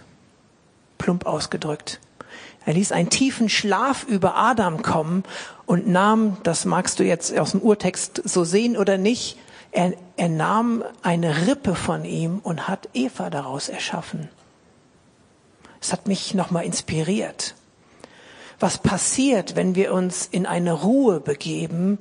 Plump 0.97 1.25
ausgedrückt. 1.25 1.99
Er 2.65 2.73
ließ 2.73 2.91
einen 2.91 3.09
tiefen 3.09 3.49
Schlaf 3.49 4.03
über 4.03 4.35
Adam 4.35 4.83
kommen 4.83 5.23
und 5.65 5.87
nahm, 5.87 6.37
das 6.43 6.65
magst 6.65 6.99
du 6.99 7.03
jetzt 7.03 7.35
aus 7.37 7.51
dem 7.51 7.61
Urtext 7.61 8.21
so 8.23 8.43
sehen 8.43 8.77
oder 8.77 8.97
nicht, 8.97 9.37
er, 9.71 9.93
er 10.17 10.29
nahm 10.29 10.83
eine 11.01 11.47
Rippe 11.47 11.75
von 11.75 12.05
ihm 12.05 12.39
und 12.43 12.67
hat 12.67 12.89
Eva 12.93 13.29
daraus 13.29 13.69
erschaffen. 13.69 14.29
Es 15.79 15.91
hat 15.91 16.07
mich 16.07 16.35
nochmal 16.35 16.65
inspiriert. 16.65 17.55
Was 18.59 18.77
passiert, 18.77 19.55
wenn 19.55 19.73
wir 19.73 19.93
uns 19.93 20.27
in 20.27 20.45
eine 20.45 20.73
Ruhe 20.73 21.19
begeben, 21.19 21.97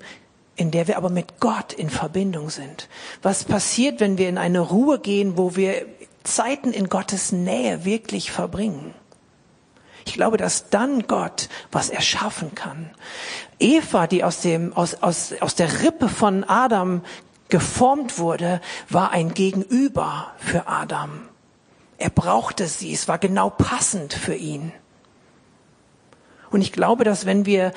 in 0.61 0.71
der 0.71 0.87
wir 0.87 0.99
aber 0.99 1.09
mit 1.09 1.40
Gott 1.40 1.73
in 1.73 1.88
Verbindung 1.88 2.50
sind. 2.50 2.90
Was 3.23 3.45
passiert, 3.45 3.99
wenn 3.99 4.19
wir 4.19 4.29
in 4.29 4.37
eine 4.37 4.61
Ruhe 4.61 4.99
gehen, 4.99 5.38
wo 5.38 5.57
wir 5.57 5.87
Zeiten 6.23 6.75
in 6.75 6.90
Gottes 6.90 7.33
Nähe 7.33 7.87
wirklich 7.87 8.31
verbringen? 8.31 8.93
Ich 10.05 10.12
glaube, 10.12 10.37
dass 10.37 10.69
dann 10.69 11.07
Gott 11.07 11.49
was 11.73 11.88
erschaffen 11.88 12.55
kann. 12.55 12.90
Eva, 13.59 14.07
die 14.07 14.23
aus 14.23 14.43
dem, 14.43 14.75
aus, 14.75 14.97
aus, 15.02 15.33
aus 15.40 15.55
der 15.55 15.83
Rippe 15.83 16.11
von 16.11 16.45
Adam 16.45 17.02
geformt 17.49 18.19
wurde, 18.19 18.61
war 18.90 19.12
ein 19.12 19.33
Gegenüber 19.33 20.33
für 20.37 20.69
Adam. 20.69 21.23
Er 21.97 22.11
brauchte 22.11 22.67
sie. 22.67 22.93
Es 22.93 23.09
war 23.09 23.17
genau 23.17 23.49
passend 23.49 24.12
für 24.12 24.35
ihn. 24.35 24.73
Und 26.50 26.61
ich 26.61 26.73
glaube, 26.73 27.05
dass 27.05 27.25
wenn 27.25 27.47
wir 27.47 27.73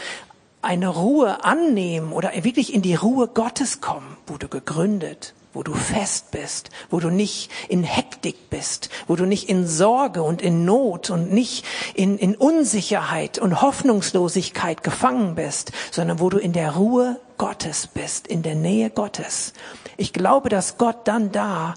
eine 0.63 0.88
Ruhe 0.88 1.43
annehmen 1.43 2.13
oder 2.13 2.32
wirklich 2.43 2.74
in 2.74 2.82
die 2.82 2.96
Ruhe 2.96 3.27
Gottes 3.27 3.82
kommen, 3.82 4.17
wo 4.27 4.38
du 4.38 4.48
gegründet, 4.48 5.34
wo 5.53 5.62
du 5.62 5.74
fest 5.74 6.32
bist, 6.32 6.70
wo 6.89 7.00
du 7.00 7.10
nicht 7.10 7.51
in 7.70 7.84
Hektik 7.84 8.50
bist, 8.50 8.89
wo 9.08 9.15
du 9.15 9.25
nicht 9.25 9.50
in 9.50 9.67
Sorge 9.67 10.24
und 10.24 10.41
in 10.41 10.65
Not 10.65 11.10
und 11.10 11.32
nicht 11.32 11.65
in, 11.93 12.17
in 12.17 12.36
Unsicherheit 12.36 13.38
und 13.38 13.62
Hoffnungslosigkeit 13.62 14.84
gefangen 14.84 15.36
bist, 15.36 15.72
sondern 15.91 16.20
wo 16.20 16.29
du 16.29 16.38
in 16.38 16.53
der 16.53 16.72
Ruhe 16.72 17.20
Gottes 17.38 17.88
bist, 17.88 18.27
in 18.27 18.41
der 18.41 18.55
Nähe 18.55 18.89
Gottes. 18.89 19.53
Ich 19.98 20.13
glaube, 20.13 20.50
dass 20.50 20.77
Gott 20.77 21.08
dann 21.08 21.32
da 21.32 21.75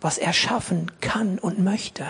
was 0.00 0.16
erschaffen 0.16 0.90
kann 1.00 1.38
und 1.38 1.58
möchte 1.58 2.06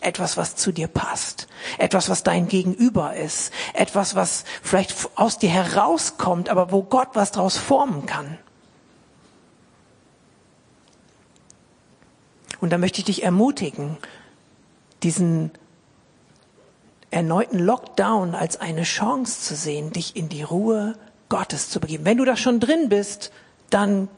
etwas, 0.00 0.36
was 0.36 0.56
zu 0.56 0.72
dir 0.72 0.88
passt, 0.88 1.48
etwas, 1.78 2.08
was 2.08 2.22
dein 2.22 2.48
Gegenüber 2.48 3.14
ist, 3.14 3.52
etwas, 3.74 4.14
was 4.14 4.44
vielleicht 4.62 4.94
aus 5.16 5.38
dir 5.38 5.50
herauskommt, 5.50 6.48
aber 6.48 6.72
wo 6.72 6.82
Gott 6.82 7.08
was 7.14 7.32
daraus 7.32 7.56
formen 7.56 8.06
kann. 8.06 8.38
Und 12.60 12.70
da 12.70 12.78
möchte 12.78 13.00
ich 13.00 13.04
dich 13.04 13.22
ermutigen, 13.22 13.96
diesen 15.02 15.52
erneuten 17.10 17.58
Lockdown 17.58 18.34
als 18.34 18.60
eine 18.60 18.82
Chance 18.82 19.40
zu 19.40 19.54
sehen, 19.54 19.92
dich 19.92 20.16
in 20.16 20.28
die 20.28 20.42
Ruhe 20.42 20.98
Gottes 21.28 21.70
zu 21.70 21.80
begeben. 21.80 22.04
Wenn 22.04 22.18
du 22.18 22.24
da 22.24 22.36
schon 22.36 22.60
drin 22.60 22.88
bist, 22.88 23.30
dann 23.70 24.08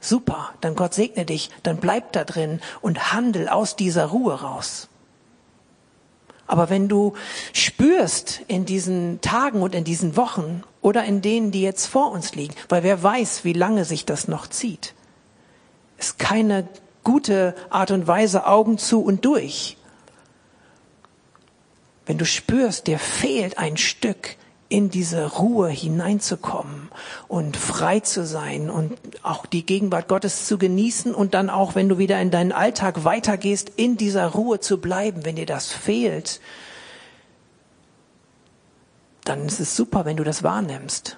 super, 0.00 0.50
dann 0.60 0.74
Gott 0.74 0.94
segne 0.94 1.24
dich, 1.24 1.50
dann 1.62 1.78
bleib 1.78 2.12
da 2.12 2.24
drin 2.24 2.60
und 2.80 3.12
handel 3.12 3.48
aus 3.48 3.76
dieser 3.76 4.06
Ruhe 4.06 4.40
raus. 4.40 4.88
Aber 6.46 6.70
wenn 6.70 6.88
du 6.88 7.14
spürst 7.52 8.42
in 8.46 8.64
diesen 8.64 9.20
Tagen 9.20 9.62
und 9.62 9.74
in 9.74 9.84
diesen 9.84 10.16
Wochen 10.16 10.62
oder 10.80 11.04
in 11.04 11.22
denen, 11.22 11.50
die 11.50 11.62
jetzt 11.62 11.86
vor 11.86 12.12
uns 12.12 12.34
liegen, 12.34 12.54
weil 12.68 12.82
wer 12.82 13.02
weiß, 13.02 13.44
wie 13.44 13.52
lange 13.52 13.84
sich 13.84 14.04
das 14.04 14.28
noch 14.28 14.46
zieht, 14.46 14.94
ist 15.98 16.18
keine 16.18 16.68
gute 17.02 17.54
Art 17.70 17.90
und 17.90 18.06
Weise 18.06 18.46
Augen 18.46 18.78
zu 18.78 19.02
und 19.02 19.24
durch. 19.24 19.76
Wenn 22.04 22.18
du 22.18 22.24
spürst, 22.24 22.86
dir 22.86 22.98
fehlt 22.98 23.58
ein 23.58 23.76
Stück, 23.76 24.36
in 24.68 24.90
diese 24.90 25.36
Ruhe 25.36 25.68
hineinzukommen 25.68 26.88
und 27.28 27.56
frei 27.56 28.00
zu 28.00 28.26
sein 28.26 28.68
und 28.68 28.96
auch 29.22 29.46
die 29.46 29.64
Gegenwart 29.64 30.08
Gottes 30.08 30.46
zu 30.46 30.58
genießen 30.58 31.14
und 31.14 31.34
dann 31.34 31.50
auch, 31.50 31.74
wenn 31.74 31.88
du 31.88 31.98
wieder 31.98 32.20
in 32.20 32.30
deinen 32.30 32.52
Alltag 32.52 33.04
weitergehst, 33.04 33.70
in 33.76 33.96
dieser 33.96 34.26
Ruhe 34.26 34.58
zu 34.58 34.78
bleiben, 34.78 35.24
wenn 35.24 35.36
dir 35.36 35.46
das 35.46 35.72
fehlt, 35.72 36.40
dann 39.24 39.46
ist 39.46 39.60
es 39.60 39.76
super, 39.76 40.04
wenn 40.04 40.16
du 40.16 40.24
das 40.24 40.42
wahrnimmst. 40.42 41.16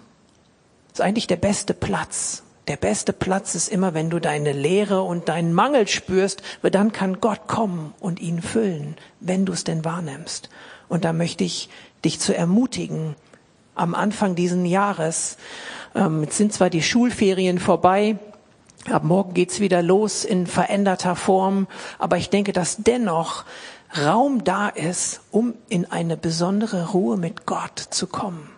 Das 0.89 1.01
ist 1.01 1.01
eigentlich 1.01 1.27
der 1.27 1.37
beste 1.37 1.75
Platz. 1.75 2.43
Der 2.67 2.77
beste 2.77 3.15
Platz 3.15 3.55
ist 3.55 3.69
immer, 3.69 3.95
wenn 3.95 4.11
du 4.11 4.19
deine 4.19 4.53
Leere 4.53 5.01
und 5.03 5.31
deinen 5.31 5.55
Mangel 5.55 5.89
spürst, 5.89 6.43
weil 6.61 6.71
dann 6.71 6.93
kann 6.93 7.21
Gott 7.21 7.47
kommen 7.47 7.95
und 7.99 8.21
ihn 8.21 8.43
füllen, 8.43 8.97
wenn 9.21 9.47
du 9.47 9.55
es 9.55 9.65
denn 9.65 9.87
wahrnimmst. 9.87 10.51
Und 10.89 11.07
da 11.07 11.15
möchte 11.15 11.45
ich 11.45 11.71
dich 12.05 12.21
zu 12.21 12.37
ermutigen, 12.37 13.15
am 13.79 13.95
Anfang 13.95 14.35
diesen 14.35 14.67
Jahres, 14.67 15.37
ähm, 15.95 16.23
jetzt 16.23 16.37
sind 16.37 16.53
zwar 16.53 16.71
die 16.71 16.83
Schulferien 16.83 17.59
vorbei, 17.59 18.19
Ab 18.91 19.05
morgen 19.05 19.35
geht's 19.35 19.61
wieder 19.61 19.83
los 19.83 20.25
in 20.25 20.47
veränderter 20.47 21.15
Form, 21.15 21.67
aber 21.99 22.17
ich 22.17 22.31
denke, 22.31 22.55
dass 22.55 22.79
dennoch 22.79 23.45
Raum 24.03 24.45
da 24.45 24.69
ist, 24.69 25.21
um 25.31 25.55
in 25.69 25.91
eine 25.91 26.17
besondere 26.17 26.91
Ruhe 26.91 27.19
mit 27.19 27.45
Gott 27.45 27.79
zu 27.79 28.07
kommen. 28.07 28.49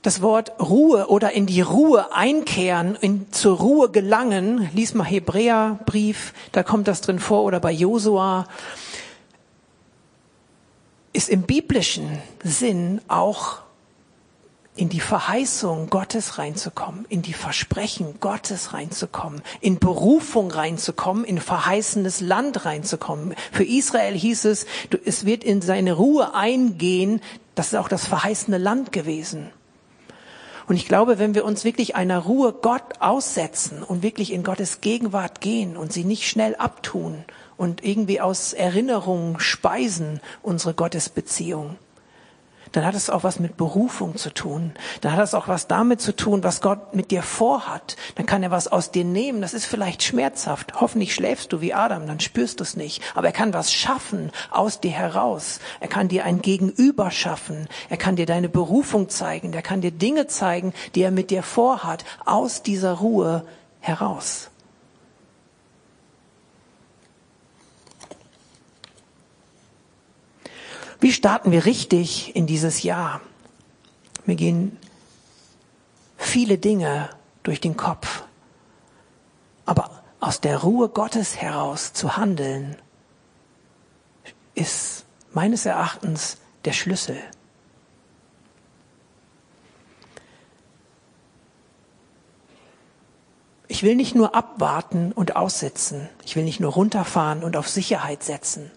Das 0.00 0.22
Wort 0.22 0.52
Ruhe 0.60 1.08
oder 1.08 1.32
in 1.32 1.46
die 1.46 1.60
Ruhe 1.60 2.12
einkehren, 2.14 2.96
in, 3.00 3.30
zur 3.32 3.58
Ruhe 3.58 3.90
gelangen, 3.90 4.68
lies 4.74 4.94
mal 4.94 5.04
Hebräerbrief, 5.04 6.32
da 6.52 6.62
kommt 6.62 6.88
das 6.88 7.02
drin 7.02 7.18
vor, 7.18 7.44
oder 7.44 7.60
bei 7.60 7.70
Josua, 7.70 8.46
ist 11.12 11.28
im 11.28 11.42
biblischen 11.42 12.18
Sinn 12.42 13.00
auch 13.08 13.58
in 14.74 14.88
die 14.88 15.00
Verheißung 15.00 15.90
Gottes 15.90 16.38
reinzukommen, 16.38 17.04
in 17.10 17.20
die 17.20 17.34
Versprechen 17.34 18.20
Gottes 18.20 18.72
reinzukommen, 18.72 19.42
in 19.60 19.78
Berufung 19.78 20.50
reinzukommen, 20.50 21.24
in 21.24 21.38
verheißenes 21.38 22.20
Land 22.20 22.64
reinzukommen. 22.64 23.34
Für 23.50 23.64
Israel 23.64 24.14
hieß 24.14 24.46
es, 24.46 24.64
es 25.04 25.26
wird 25.26 25.44
in 25.44 25.60
seine 25.60 25.92
Ruhe 25.92 26.34
eingehen, 26.34 27.20
das 27.54 27.68
ist 27.68 27.78
auch 27.78 27.88
das 27.88 28.06
verheißene 28.06 28.56
Land 28.56 28.92
gewesen. 28.92 29.50
Und 30.66 30.76
ich 30.76 30.88
glaube, 30.88 31.18
wenn 31.18 31.34
wir 31.34 31.44
uns 31.44 31.64
wirklich 31.64 31.96
einer 31.96 32.20
Ruhe 32.20 32.54
Gott 32.54 33.00
aussetzen 33.00 33.82
und 33.82 34.02
wirklich 34.02 34.32
in 34.32 34.42
Gottes 34.42 34.80
Gegenwart 34.80 35.42
gehen 35.42 35.76
und 35.76 35.92
sie 35.92 36.04
nicht 36.04 36.26
schnell 36.26 36.54
abtun 36.56 37.24
und 37.62 37.84
irgendwie 37.84 38.20
aus 38.20 38.52
Erinnerungen 38.54 39.38
speisen, 39.38 40.20
unsere 40.42 40.74
Gottesbeziehung, 40.74 41.76
dann 42.72 42.84
hat 42.84 42.96
es 42.96 43.08
auch 43.08 43.22
was 43.22 43.38
mit 43.38 43.56
Berufung 43.56 44.16
zu 44.16 44.34
tun. 44.34 44.72
Dann 45.00 45.12
hat 45.12 45.22
es 45.22 45.34
auch 45.34 45.46
was 45.46 45.68
damit 45.68 46.00
zu 46.00 46.16
tun, 46.16 46.42
was 46.42 46.60
Gott 46.60 46.94
mit 46.96 47.12
dir 47.12 47.22
vorhat. 47.22 47.96
Dann 48.16 48.26
kann 48.26 48.42
er 48.42 48.50
was 48.50 48.66
aus 48.66 48.90
dir 48.90 49.04
nehmen. 49.04 49.42
Das 49.42 49.54
ist 49.54 49.66
vielleicht 49.66 50.02
schmerzhaft. 50.02 50.80
Hoffentlich 50.80 51.14
schläfst 51.14 51.52
du 51.52 51.60
wie 51.60 51.72
Adam, 51.72 52.08
dann 52.08 52.18
spürst 52.18 52.58
du 52.58 52.64
es 52.64 52.74
nicht. 52.74 53.00
Aber 53.14 53.28
er 53.28 53.32
kann 53.32 53.52
was 53.52 53.72
schaffen 53.72 54.32
aus 54.50 54.80
dir 54.80 54.90
heraus. 54.90 55.60
Er 55.78 55.88
kann 55.88 56.08
dir 56.08 56.24
ein 56.24 56.42
Gegenüber 56.42 57.12
schaffen. 57.12 57.68
Er 57.90 57.96
kann 57.96 58.16
dir 58.16 58.26
deine 58.26 58.48
Berufung 58.48 59.08
zeigen. 59.08 59.52
Er 59.52 59.62
kann 59.62 59.82
dir 59.82 59.92
Dinge 59.92 60.26
zeigen, 60.26 60.72
die 60.96 61.02
er 61.02 61.12
mit 61.12 61.30
dir 61.30 61.44
vorhat, 61.44 62.04
aus 62.24 62.62
dieser 62.62 62.94
Ruhe 62.94 63.44
heraus. 63.80 64.51
Wie 71.02 71.12
starten 71.12 71.50
wir 71.50 71.64
richtig 71.64 72.36
in 72.36 72.46
dieses 72.46 72.84
Jahr? 72.84 73.20
Mir 74.24 74.36
gehen 74.36 74.78
viele 76.16 76.58
Dinge 76.58 77.10
durch 77.42 77.60
den 77.60 77.76
Kopf. 77.76 78.22
Aber 79.66 80.04
aus 80.20 80.40
der 80.40 80.58
Ruhe 80.58 80.88
Gottes 80.88 81.36
heraus 81.36 81.92
zu 81.92 82.16
handeln, 82.16 82.76
ist 84.54 85.04
meines 85.32 85.66
Erachtens 85.66 86.36
der 86.64 86.72
Schlüssel. 86.72 87.18
Ich 93.66 93.82
will 93.82 93.96
nicht 93.96 94.14
nur 94.14 94.36
abwarten 94.36 95.10
und 95.10 95.34
aussitzen. 95.34 96.08
Ich 96.24 96.36
will 96.36 96.44
nicht 96.44 96.60
nur 96.60 96.70
runterfahren 96.70 97.42
und 97.42 97.56
auf 97.56 97.68
Sicherheit 97.68 98.22
setzen. 98.22 98.70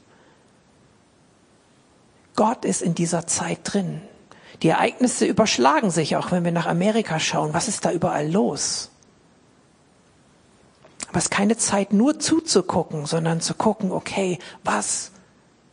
Gott 2.36 2.66
ist 2.66 2.82
in 2.82 2.96
dieser 2.96 3.28
Zeit 3.28 3.60
drin. 3.64 4.02
Die 4.62 4.70
Ereignisse 4.70 5.26
überschlagen 5.26 5.92
sich, 5.92 6.16
auch 6.16 6.32
wenn 6.32 6.44
wir 6.44 6.52
nach 6.52 6.68
Amerika 6.68 7.20
schauen. 7.20 7.54
Was 7.54 7.68
ist 7.68 7.86
da 7.86 7.92
überall 7.92 8.30
los? 8.30 8.90
Aber 11.10 11.18
es 11.18 11.26
ist 11.26 11.32
keine 11.32 11.58
Zeit, 11.58 11.94
nur 11.94 12.20
zuzugucken, 12.20 13.06
sondern 13.06 13.42
zu 13.42 13.54
gucken, 13.54 13.92
okay, 13.92 14.40
was 14.64 15.12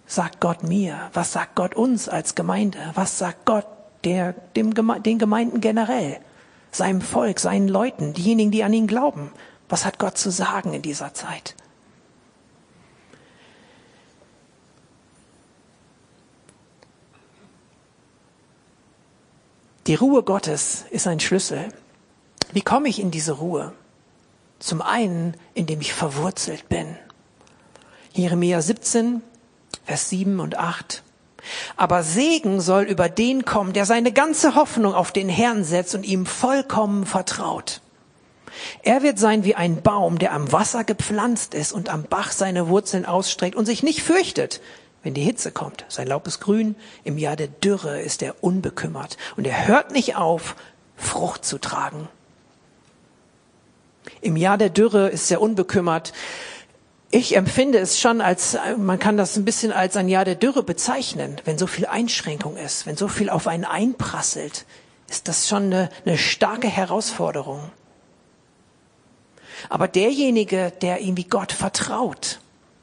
sagt 0.06 0.40
Gott 0.40 0.62
mir? 0.62 1.10
Was 1.14 1.32
sagt 1.32 1.56
Gott 1.56 1.74
uns 1.74 2.08
als 2.08 2.34
Gemeinde? 2.34 2.78
Was 2.94 3.18
sagt 3.18 3.44
Gott 3.44 3.66
der, 4.04 4.34
dem, 4.56 4.74
den 5.02 5.18
Gemeinden 5.18 5.60
generell? 5.60 6.18
Seinem 6.70 7.00
Volk, 7.00 7.40
seinen 7.40 7.68
Leuten, 7.68 8.12
diejenigen, 8.12 8.50
die 8.50 8.64
an 8.64 8.72
ihn 8.72 8.86
glauben? 8.86 9.32
Was 9.68 9.84
hat 9.84 9.98
Gott 9.98 10.18
zu 10.18 10.30
sagen 10.30 10.74
in 10.74 10.82
dieser 10.82 11.14
Zeit? 11.14 11.54
Die 19.88 19.96
Ruhe 19.96 20.22
Gottes 20.22 20.84
ist 20.90 21.08
ein 21.08 21.18
Schlüssel. 21.18 21.68
Wie 22.52 22.60
komme 22.60 22.88
ich 22.88 23.00
in 23.00 23.10
diese 23.10 23.32
Ruhe? 23.32 23.72
Zum 24.60 24.80
einen, 24.80 25.34
indem 25.54 25.80
ich 25.80 25.92
verwurzelt 25.92 26.68
bin. 26.68 26.96
Jeremia 28.12 28.62
17, 28.62 29.22
Vers 29.84 30.08
7 30.08 30.38
und 30.38 30.56
8. 30.56 31.02
Aber 31.76 32.04
Segen 32.04 32.60
soll 32.60 32.84
über 32.84 33.08
den 33.08 33.44
kommen, 33.44 33.72
der 33.72 33.84
seine 33.84 34.12
ganze 34.12 34.54
Hoffnung 34.54 34.94
auf 34.94 35.10
den 35.10 35.28
Herrn 35.28 35.64
setzt 35.64 35.96
und 35.96 36.06
ihm 36.06 36.26
vollkommen 36.26 37.04
vertraut. 37.04 37.80
Er 38.84 39.02
wird 39.02 39.18
sein 39.18 39.42
wie 39.42 39.56
ein 39.56 39.82
Baum, 39.82 40.20
der 40.20 40.32
am 40.32 40.52
Wasser 40.52 40.84
gepflanzt 40.84 41.54
ist 41.54 41.72
und 41.72 41.88
am 41.88 42.04
Bach 42.04 42.30
seine 42.30 42.68
Wurzeln 42.68 43.04
ausstreckt 43.04 43.56
und 43.56 43.66
sich 43.66 43.82
nicht 43.82 44.02
fürchtet, 44.02 44.60
wenn 45.02 45.14
die 45.14 45.22
Hitze 45.22 45.50
kommt. 45.50 45.84
Sein 45.88 46.06
Laub 46.06 46.26
ist 46.26 46.40
grün, 46.40 46.76
im 47.04 47.18
Jahr 47.18 47.36
der 47.36 47.48
Dürre 47.48 48.00
ist 48.00 48.22
er 48.22 48.42
unbekümmert 48.42 49.16
und 49.36 49.46
er 49.46 49.66
hört 49.66 49.92
nicht 49.92 50.16
auf, 50.16 50.56
Frucht 50.96 51.44
zu 51.44 51.58
tragen. 51.58 52.08
Im 54.20 54.36
Jahr 54.36 54.58
der 54.58 54.70
Dürre 54.70 55.08
ist 55.08 55.30
er 55.30 55.40
unbekümmert. 55.40 56.12
Ich 57.10 57.36
empfinde 57.36 57.78
es 57.78 57.98
schon 57.98 58.20
als, 58.20 58.56
man 58.78 58.98
kann 58.98 59.16
das 59.16 59.36
ein 59.36 59.44
bisschen 59.44 59.72
als 59.72 59.96
ein 59.96 60.08
Jahr 60.08 60.24
der 60.24 60.34
Dürre 60.34 60.62
bezeichnen, 60.62 61.40
wenn 61.44 61.58
so 61.58 61.66
viel 61.66 61.86
Einschränkung 61.86 62.56
ist, 62.56 62.86
wenn 62.86 62.96
so 62.96 63.08
viel 63.08 63.28
auf 63.30 63.46
einen 63.46 63.64
einprasselt, 63.64 64.64
ist 65.08 65.28
das 65.28 65.48
schon 65.48 65.64
eine, 65.64 65.90
eine 66.06 66.16
starke 66.16 66.68
Herausforderung. 66.68 67.70
Aber 69.68 69.88
derjenige, 69.88 70.72
der 70.80 71.00
ihm 71.00 71.16
wie 71.16 71.24
Gott 71.24 71.52
vertraut, 71.52 72.40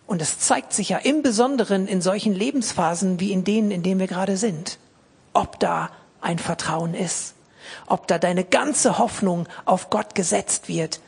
und 0.09 0.23
es 0.23 0.39
zeigt 0.39 0.73
sich 0.73 0.89
ja 0.89 0.97
im 0.97 1.21
Besonderen 1.21 1.87
in 1.87 2.01
solchen 2.01 2.33
Lebensphasen 2.33 3.19
wie 3.19 3.31
in 3.31 3.43
denen, 3.43 3.69
in 3.69 3.83
denen 3.83 3.99
wir 3.99 4.07
gerade 4.07 4.37
sind, 4.37 4.79
ob 5.33 5.59
da 5.59 5.91
ein 6.19 6.39
Vertrauen 6.39 6.95
ist, 6.95 7.35
ob 7.85 8.07
da 8.07 8.17
deine 8.17 8.43
ganze 8.43 8.97
Hoffnung 8.97 9.47
auf 9.65 9.91
Gott 9.91 10.15
gesetzt 10.15 10.67
wird 10.67 10.99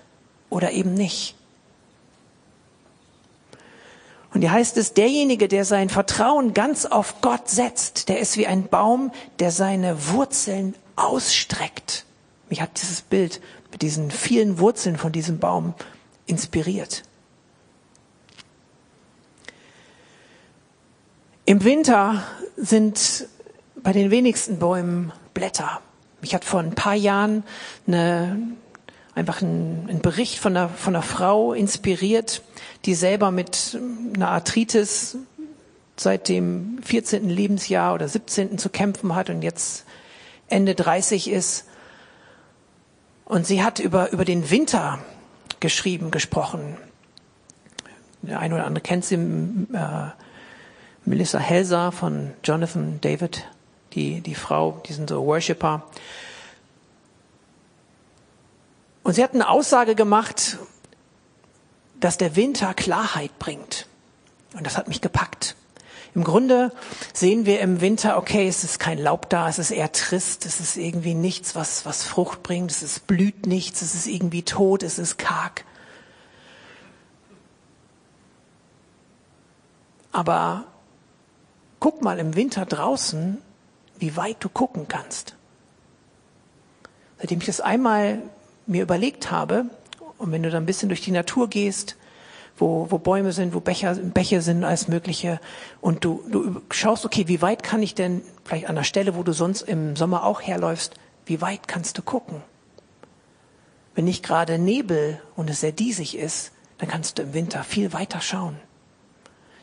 oder 0.52 0.72
eben 0.72 0.94
nicht. 0.94 1.34
Und 4.36 4.42
hier 4.42 4.52
heißt 4.52 4.78
es, 4.78 4.94
derjenige, 4.94 5.48
der 5.48 5.66
sein 5.66 5.90
Vertrauen 5.90 6.54
ganz 6.54 6.86
auf 6.86 7.22
Gott 7.22 7.50
setzt, 7.50 8.08
der 8.08 8.20
ist 8.20 8.38
wie 8.38 8.46
ein 8.46 8.68
Baum, 8.68 9.12
der 9.40 9.50
seine 9.50 10.10
Wurzeln 10.10 10.76
ausstreckt. 10.96 12.06
Mich 12.50 12.62
hat 12.62 12.80
dieses 12.80 13.02
Bild 13.02 13.42
mit 13.72 13.82
diesen 13.82 14.12
vielen 14.12 14.60
Wurzeln 14.60 14.96
von 14.96 15.12
diesem 15.12 15.40
Baum 15.40 15.74
inspiriert. 16.28 17.02
Im 21.46 21.64
Winter 21.64 22.24
sind 22.56 23.28
bei 23.76 23.94
den 23.94 24.12
wenigsten 24.12 24.60
Bäumen 24.60 25.12
Blätter. 25.34 25.82
Mich 26.22 26.36
hat 26.36 26.46
vor 26.46 26.60
ein 26.60 26.76
paar 26.76 26.94
Jahren 26.94 27.44
eine, 27.88 28.38
einfach 29.16 29.42
ein, 29.42 29.88
ein 29.90 30.02
Bericht 30.02 30.38
von 30.38 30.56
einer, 30.56 30.70
von 30.70 30.96
einer 30.96 31.04
Frau 31.04 31.54
inspiriert, 31.54 32.44
die 32.86 32.94
selber 32.94 33.32
mit 33.32 33.80
einer 34.16 34.30
Arthritis 34.30 35.18
seit 35.98 36.30
dem 36.30 36.80
14. 36.84 37.28
Lebensjahr 37.28 37.96
oder 37.96 38.08
17. 38.08 38.60
zu 38.60 38.70
kämpfen 38.70 39.16
hat 39.16 39.32
und 39.32 39.42
jetzt 39.42 39.86
Ende 40.48 40.76
30 40.76 41.28
ist. 41.28 41.66
Und 43.26 43.48
sie 43.48 43.64
hat 43.64 43.80
über, 43.80 44.12
über 44.12 44.26
den 44.26 44.52
Winter 44.52 45.00
geschrieben, 45.60 46.12
gesprochen. 46.12 46.78
Der 48.22 48.40
eine 48.40 48.54
oder 48.54 48.66
andere 48.66 48.84
kennt 48.84 49.06
sie, 49.06 49.16
äh, 49.16 50.12
Melissa 51.06 51.40
Helser 51.40 51.92
von 51.92 52.34
Jonathan 52.44 53.00
David, 53.02 53.48
die, 53.94 54.22
die 54.22 54.36
Frau, 54.36 54.82
die 54.88 54.94
sind 54.94 55.10
so 55.10 55.26
Worshipper. 55.26 55.84
Und 59.04 59.14
sie 59.14 59.24
hat 59.24 59.34
eine 59.34 59.50
Aussage 59.50 59.96
gemacht, 59.96 60.60
dass 62.00 62.18
der 62.18 62.36
Winter 62.36 62.74
Klarheit 62.74 63.38
bringt. 63.40 63.88
Und 64.54 64.66
das 64.66 64.78
hat 64.78 64.88
mich 64.88 65.02
gepackt. 65.02 65.56
Im 66.14 66.24
Grunde 66.26 66.74
sehen 67.14 67.46
wir 67.46 67.62
im 67.62 67.80
Winter, 67.80 68.18
okay, 68.18 68.48
es 68.48 68.66
ist 68.66 68.80
kein 68.80 68.98
Laub 68.98 69.30
da, 69.30 69.48
es 69.48 69.60
ist 69.60 69.72
eher 69.72 69.92
trist, 69.94 70.46
es 70.46 70.60
ist 70.60 70.76
irgendwie 70.76 71.14
nichts, 71.14 71.56
was, 71.56 71.86
was 71.86 72.04
Frucht 72.04 72.44
bringt, 72.44 72.70
es 72.70 72.84
ist 72.84 73.08
blüht 73.08 73.46
nichts, 73.46 73.82
es 73.82 73.96
ist 73.96 74.08
irgendwie 74.08 74.44
tot, 74.44 74.84
es 74.84 75.00
ist 75.00 75.18
karg. 75.18 75.64
Aber 80.12 80.66
guck 81.82 82.02
mal 82.02 82.20
im 82.20 82.36
Winter 82.38 82.66
draußen, 82.66 83.40
wie 84.00 84.16
weit 84.16 84.38
du 84.40 84.48
gucken 84.48 84.88
kannst. 84.88 85.36
Seitdem 87.18 87.40
ich 87.40 87.48
das 87.48 87.60
einmal 87.60 88.22
mir 88.66 88.84
überlegt 88.84 89.32
habe, 89.32 89.66
und 90.18 90.32
wenn 90.32 90.44
du 90.44 90.52
dann 90.52 90.64
ein 90.64 90.68
bisschen 90.68 90.90
durch 90.90 91.02
die 91.02 91.12
Natur 91.12 91.50
gehst, 91.50 91.98
wo, 92.56 92.88
wo 92.92 93.00
Bäume 93.00 93.32
sind, 93.32 93.56
wo 93.56 93.60
Becher, 93.60 93.96
Bäche 93.96 94.42
sind, 94.42 94.64
alles 94.64 94.88
Mögliche, 94.88 95.40
und 95.82 96.06
du, 96.06 96.24
du 96.30 96.62
schaust, 96.72 97.04
okay, 97.04 97.28
wie 97.28 97.42
weit 97.42 97.64
kann 97.64 97.82
ich 97.82 97.96
denn, 97.96 98.22
vielleicht 98.46 98.68
an 98.68 98.76
der 98.76 98.84
Stelle, 98.84 99.16
wo 99.16 99.24
du 99.24 99.34
sonst 99.34 99.64
im 99.64 99.96
Sommer 99.96 100.24
auch 100.24 100.42
herläufst, 100.42 100.94
wie 101.26 101.42
weit 101.42 101.68
kannst 101.68 101.98
du 101.98 102.04
gucken? 102.04 102.44
Wenn 103.96 104.06
nicht 104.06 104.24
gerade 104.24 104.60
Nebel 104.60 105.20
und 105.36 105.50
es 105.50 105.62
sehr 105.62 105.72
diesig 105.72 106.16
ist, 106.16 106.52
dann 106.78 106.90
kannst 106.90 107.18
du 107.18 107.24
im 107.24 107.34
Winter 107.34 107.64
viel 107.64 107.92
weiter 107.92 108.22
schauen. 108.22 108.58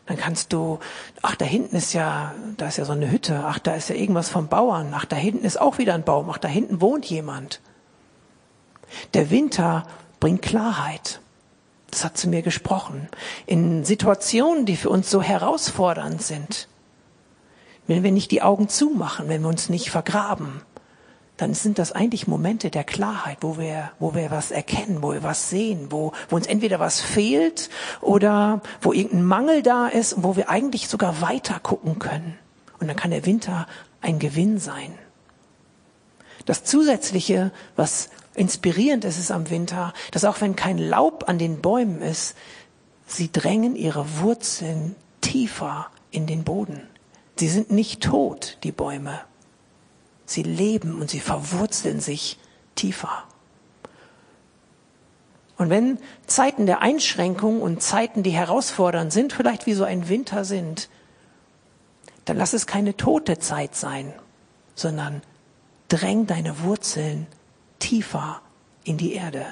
Dann 0.09 0.17
kannst 0.17 0.53
du, 0.53 0.79
ach, 1.21 1.35
da 1.35 1.45
hinten 1.45 1.75
ist 1.75 1.93
ja, 1.93 2.33
da 2.57 2.67
ist 2.67 2.77
ja 2.77 2.85
so 2.85 2.93
eine 2.93 3.11
Hütte, 3.11 3.43
ach, 3.45 3.59
da 3.59 3.75
ist 3.75 3.89
ja 3.89 3.95
irgendwas 3.95 4.27
vom 4.27 4.47
Bauern, 4.47 4.91
ach, 4.95 5.05
da 5.05 5.15
hinten 5.15 5.45
ist 5.45 5.61
auch 5.61 5.77
wieder 5.77 5.93
ein 5.93 6.01
Baum, 6.01 6.31
ach, 6.31 6.39
da 6.39 6.47
hinten 6.47 6.81
wohnt 6.81 7.05
jemand. 7.05 7.61
Der 9.13 9.29
Winter 9.29 9.85
bringt 10.19 10.41
Klarheit. 10.41 11.21
Das 11.91 12.03
hat 12.03 12.17
zu 12.17 12.27
mir 12.27 12.41
gesprochen. 12.41 13.07
In 13.45 13.85
Situationen, 13.85 14.65
die 14.65 14.77
für 14.77 14.89
uns 14.89 15.11
so 15.11 15.21
herausfordernd 15.21 16.23
sind, 16.23 16.67
wenn 17.85 18.01
wir 18.01 18.11
nicht 18.11 18.31
die 18.31 18.41
Augen 18.41 18.67
zumachen, 18.67 19.29
wenn 19.29 19.43
wir 19.43 19.49
uns 19.49 19.69
nicht 19.69 19.91
vergraben, 19.91 20.63
dann 21.39 21.53
sind 21.53 21.79
das 21.79 21.93
eigentlich 21.93 22.27
Momente 22.27 22.69
der 22.69 22.83
Klarheit, 22.83 23.37
wo 23.39 23.57
wir, 23.57 23.91
wo 23.97 24.13
wir 24.13 24.29
was 24.29 24.51
erkennen, 24.51 25.01
wo 25.01 25.13
wir 25.13 25.23
was 25.23 25.49
sehen, 25.49 25.87
wo, 25.89 26.11
wo 26.27 26.35
uns 26.35 26.47
entweder 26.47 26.81
was 26.81 26.99
fehlt 26.99 27.69
oder 28.01 28.61
wo 28.81 28.91
irgendein 28.91 29.23
Mangel 29.23 29.63
da 29.63 29.87
ist, 29.87 30.15
wo 30.21 30.35
wir 30.35 30.49
eigentlich 30.49 30.89
sogar 30.89 31.21
weiter 31.21 31.59
gucken 31.61 31.97
können. 31.97 32.37
Und 32.79 32.87
dann 32.87 32.97
kann 32.97 33.11
der 33.11 33.25
Winter 33.25 33.67
ein 34.01 34.19
Gewinn 34.19 34.59
sein. 34.59 34.93
Das 36.45 36.65
Zusätzliche, 36.65 37.51
was 37.77 38.09
inspirierend 38.33 39.05
ist, 39.05 39.17
ist 39.17 39.31
am 39.31 39.49
Winter, 39.49 39.93
dass 40.11 40.25
auch 40.25 40.41
wenn 40.41 40.57
kein 40.57 40.77
Laub 40.77 41.29
an 41.29 41.37
den 41.37 41.61
Bäumen 41.61 42.01
ist, 42.01 42.35
sie 43.07 43.31
drängen 43.31 43.77
ihre 43.77 44.19
Wurzeln 44.19 44.95
tiefer 45.21 45.89
in 46.11 46.27
den 46.27 46.43
Boden. 46.43 46.81
Sie 47.37 47.47
sind 47.47 47.71
nicht 47.71 48.03
tot, 48.03 48.57
die 48.63 48.73
Bäume. 48.73 49.21
Sie 50.29 50.43
leben 50.43 51.01
und 51.01 51.09
sie 51.09 51.19
verwurzeln 51.19 51.99
sich 51.99 52.37
tiefer. 52.75 53.23
Und 55.57 55.71
wenn 55.71 55.97
Zeiten 56.27 56.67
der 56.67 56.83
Einschränkung 56.83 57.63
und 57.63 57.81
Zeiten, 57.81 58.21
die 58.21 58.29
herausfordernd 58.29 59.11
sind, 59.11 59.33
vielleicht 59.33 59.65
wie 59.65 59.73
so 59.73 59.85
ein 59.85 60.07
Winter 60.07 60.45
sind, 60.45 60.87
dann 62.25 62.37
lass 62.37 62.53
es 62.53 62.67
keine 62.67 62.95
tote 62.95 63.39
Zeit 63.39 63.73
sein, 63.73 64.13
sondern 64.75 65.23
dräng 65.87 66.27
deine 66.27 66.61
Wurzeln 66.61 67.25
tiefer 67.79 68.43
in 68.83 68.97
die 68.97 69.13
Erde. 69.13 69.47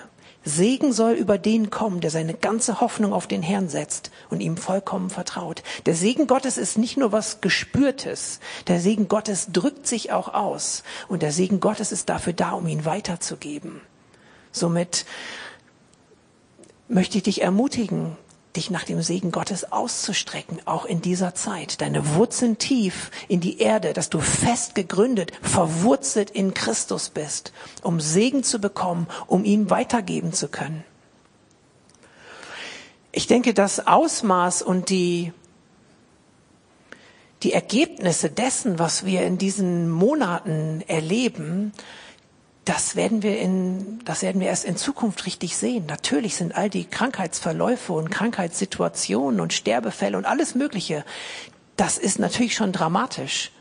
Segen 0.48 0.94
soll 0.94 1.14
über 1.14 1.38
den 1.38 1.70
kommen, 1.70 2.00
der 2.00 2.10
seine 2.10 2.34
ganze 2.34 2.80
Hoffnung 2.80 3.14
auf 3.14 3.28
den 3.28 3.42
Herrn 3.42 3.68
setzt 3.68 4.12
und 4.30 4.40
ihm 4.40 4.56
vollkommen 4.56 5.10
vertraut. 5.10 5.62
Der 5.86 5.94
Segen 5.94 6.26
Gottes 6.26 6.58
ist 6.58 6.78
nicht 6.78 6.98
nur 6.98 7.12
was 7.12 7.42
Gespürtes. 7.42 8.40
Der 8.68 8.80
Segen 8.80 9.10
Gottes 9.10 9.48
drückt 9.52 9.88
sich 9.88 10.12
auch 10.12 10.34
aus. 10.34 10.84
Und 11.10 11.22
der 11.22 11.32
Segen 11.32 11.60
Gottes 11.60 11.92
ist 11.92 12.10
dafür 12.10 12.34
da, 12.34 12.52
um 12.52 12.68
ihn 12.68 12.86
weiterzugeben. 12.86 13.82
Somit 14.52 15.06
möchte 16.88 17.18
ich 17.18 17.24
dich 17.24 17.42
ermutigen, 17.42 18.16
dich 18.58 18.70
nach 18.70 18.84
dem 18.84 19.02
Segen 19.02 19.32
Gottes 19.32 19.72
auszustrecken, 19.72 20.60
auch 20.65 20.86
in 20.86 21.02
dieser 21.02 21.34
Zeit. 21.34 21.80
Deine 21.82 22.15
Wurzeln 22.15 22.58
tief 22.58 23.12
in 23.30 23.39
die 23.39 23.60
Erde, 23.60 23.93
dass 23.93 24.10
du 24.10 24.20
fest 24.20 24.76
gegründet, 24.76 25.32
verwurzelt 25.41 26.30
in 26.32 26.54
Christus 26.54 27.10
bist, 27.10 27.54
um 27.84 28.02
Segen 28.02 28.43
zu 28.43 28.60
bekommen, 28.60 29.08
um 29.28 29.46
ihn 29.46 29.70
weitergeben 29.70 30.34
zu 30.34 30.50
können. 30.50 30.84
Ich 33.12 33.28
denke, 33.28 33.54
das 33.54 33.88
Ausmaß 33.88 34.62
und 34.62 34.89
die, 34.89 35.32
die 37.43 37.54
Ergebnisse 37.54 38.30
dessen, 38.30 38.80
was 38.80 39.06
wir 39.06 39.24
in 39.24 39.38
diesen 39.38 39.89
Monaten 39.89 40.84
erleben, 40.88 41.72
das 42.68 42.98
werden 42.98 43.24
wir 43.24 43.40
in, 43.40 44.04
das 44.04 44.24
werden 44.24 44.42
wir 44.42 44.50
erst 44.50 44.66
in 44.66 44.76
Zukunft 44.76 45.26
richtig 45.26 45.56
sehen. 45.56 45.86
Natürlich 45.86 46.36
sind 46.36 46.58
all 46.58 46.70
die 46.70 46.84
Krankheitsverläufe 46.84 47.94
und 47.94 48.10
Krankheitssituationen 48.10 49.40
und 49.40 49.54
Sterbefälle 49.54 50.18
und 50.18 50.26
alles 50.26 50.54
Mögliche, 50.54 51.06
das 51.78 51.98
ist 51.98 52.20
natürlich 52.20 52.56
schon 52.56 52.74
dramatisch. 52.74 53.52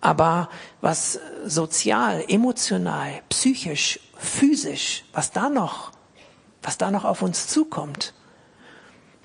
Aber 0.00 0.48
was 0.80 1.20
sozial, 1.44 2.24
emotional, 2.26 3.20
psychisch, 3.28 4.00
physisch, 4.16 5.04
was 5.12 5.30
da 5.30 5.50
noch, 5.50 5.92
was 6.62 6.78
da 6.78 6.90
noch 6.90 7.04
auf 7.04 7.20
uns 7.20 7.48
zukommt, 7.48 8.14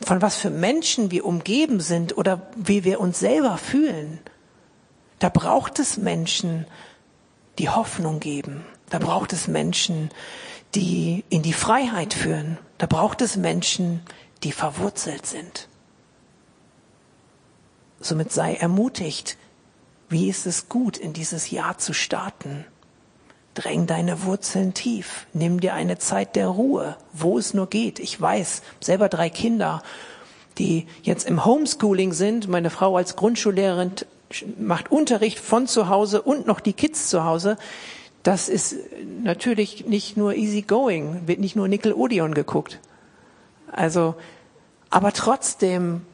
von 0.01 0.21
was 0.21 0.35
für 0.35 0.49
Menschen 0.49 1.11
wir 1.11 1.25
umgeben 1.25 1.79
sind 1.79 2.17
oder 2.17 2.51
wie 2.57 2.83
wir 2.83 2.99
uns 2.99 3.19
selber 3.19 3.57
fühlen, 3.57 4.19
da 5.19 5.29
braucht 5.29 5.79
es 5.79 5.95
Menschen, 5.95 6.65
die 7.57 7.69
Hoffnung 7.69 8.19
geben, 8.19 8.65
da 8.93 8.99
braucht 8.99 9.33
es 9.33 9.47
Menschen, 9.47 10.11
die 10.75 11.23
in 11.29 11.41
die 11.41 11.53
Freiheit 11.53 12.13
führen. 12.13 12.59
Da 12.77 12.85
braucht 12.85 13.23
es 13.23 13.37
Menschen, 13.37 14.01
die 14.43 14.51
verwurzelt 14.51 15.25
sind. 15.25 15.67
Somit 17.99 18.31
sei 18.31 18.53
ermutigt, 18.53 19.35
wie 20.09 20.29
ist 20.29 20.45
es 20.45 20.69
gut, 20.69 20.97
in 20.97 21.11
dieses 21.11 21.49
Jahr 21.49 21.79
zu 21.79 21.91
starten. 21.93 22.65
Dräng 23.55 23.87
deine 23.87 24.25
Wurzeln 24.25 24.75
tief. 24.75 25.25
Nimm 25.33 25.59
dir 25.59 25.73
eine 25.73 25.97
Zeit 25.97 26.35
der 26.35 26.49
Ruhe, 26.49 26.95
wo 27.13 27.39
es 27.39 27.55
nur 27.55 27.65
geht. 27.65 27.97
Ich 27.97 28.21
weiß, 28.21 28.61
selber 28.79 29.09
drei 29.09 29.31
Kinder, 29.31 29.81
die 30.59 30.85
jetzt 31.01 31.27
im 31.27 31.45
Homeschooling 31.45 32.13
sind. 32.13 32.47
Meine 32.47 32.69
Frau 32.69 32.95
als 32.95 33.15
Grundschullehrerin 33.15 33.93
macht 34.59 34.91
Unterricht 34.91 35.39
von 35.39 35.65
zu 35.65 35.89
Hause 35.89 36.21
und 36.21 36.45
noch 36.45 36.59
die 36.59 36.73
Kids 36.73 37.09
zu 37.09 37.23
Hause 37.23 37.57
das 38.23 38.47
ist 38.49 38.75
natürlich 39.21 39.85
nicht 39.85 40.17
nur 40.17 40.35
easy 40.35 40.61
going, 40.61 41.27
wird 41.27 41.39
nicht 41.39 41.55
nur 41.55 41.67
Nickelodeon 41.67 42.33
geguckt. 42.33 42.79
Also, 43.71 44.15
aber 44.89 45.11
trotzdem 45.11 46.05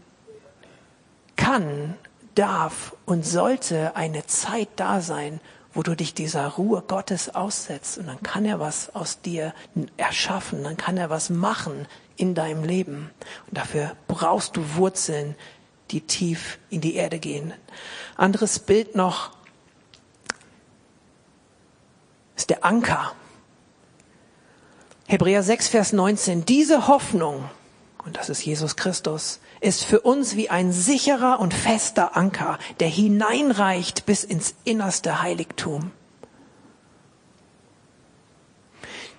kann, 1.35 1.95
darf 2.35 2.95
und 3.05 3.25
sollte 3.25 3.95
eine 3.95 4.25
Zeit 4.25 4.69
da 4.75 5.01
sein, 5.01 5.39
wo 5.73 5.83
du 5.83 5.95
dich 5.95 6.13
dieser 6.13 6.47
Ruhe 6.47 6.83
Gottes 6.87 7.35
aussetzt 7.35 7.97
und 7.97 8.07
dann 8.07 8.23
kann 8.23 8.45
er 8.45 8.59
was 8.59 8.95
aus 8.95 9.21
dir 9.21 9.53
erschaffen, 9.97 10.63
dann 10.63 10.77
kann 10.77 10.97
er 10.97 11.09
was 11.09 11.29
machen 11.29 11.87
in 12.15 12.33
deinem 12.33 12.63
Leben. 12.63 13.11
Und 13.47 13.57
dafür 13.57 13.91
brauchst 14.07 14.57
du 14.57 14.75
Wurzeln, 14.75 15.35
die 15.91 16.01
tief 16.01 16.59
in 16.69 16.81
die 16.81 16.95
Erde 16.95 17.19
gehen. 17.19 17.53
Anderes 18.17 18.59
Bild 18.59 18.95
noch, 18.95 19.31
ist 22.39 22.49
der 22.51 22.63
Anker. 22.63 23.11
Hebräer 25.07 25.43
6, 25.43 25.67
Vers 25.67 25.91
19. 25.91 26.45
Diese 26.45 26.87
Hoffnung, 26.87 27.49
und 28.05 28.15
das 28.15 28.29
ist 28.29 28.45
Jesus 28.45 28.77
Christus, 28.77 29.41
ist 29.59 29.83
für 29.83 29.99
uns 29.99 30.37
wie 30.37 30.49
ein 30.49 30.71
sicherer 30.71 31.41
und 31.41 31.53
fester 31.53 32.15
Anker, 32.15 32.57
der 32.79 32.87
hineinreicht 32.87 34.05
bis 34.05 34.23
ins 34.23 34.55
innerste 34.63 35.21
Heiligtum. 35.21 35.91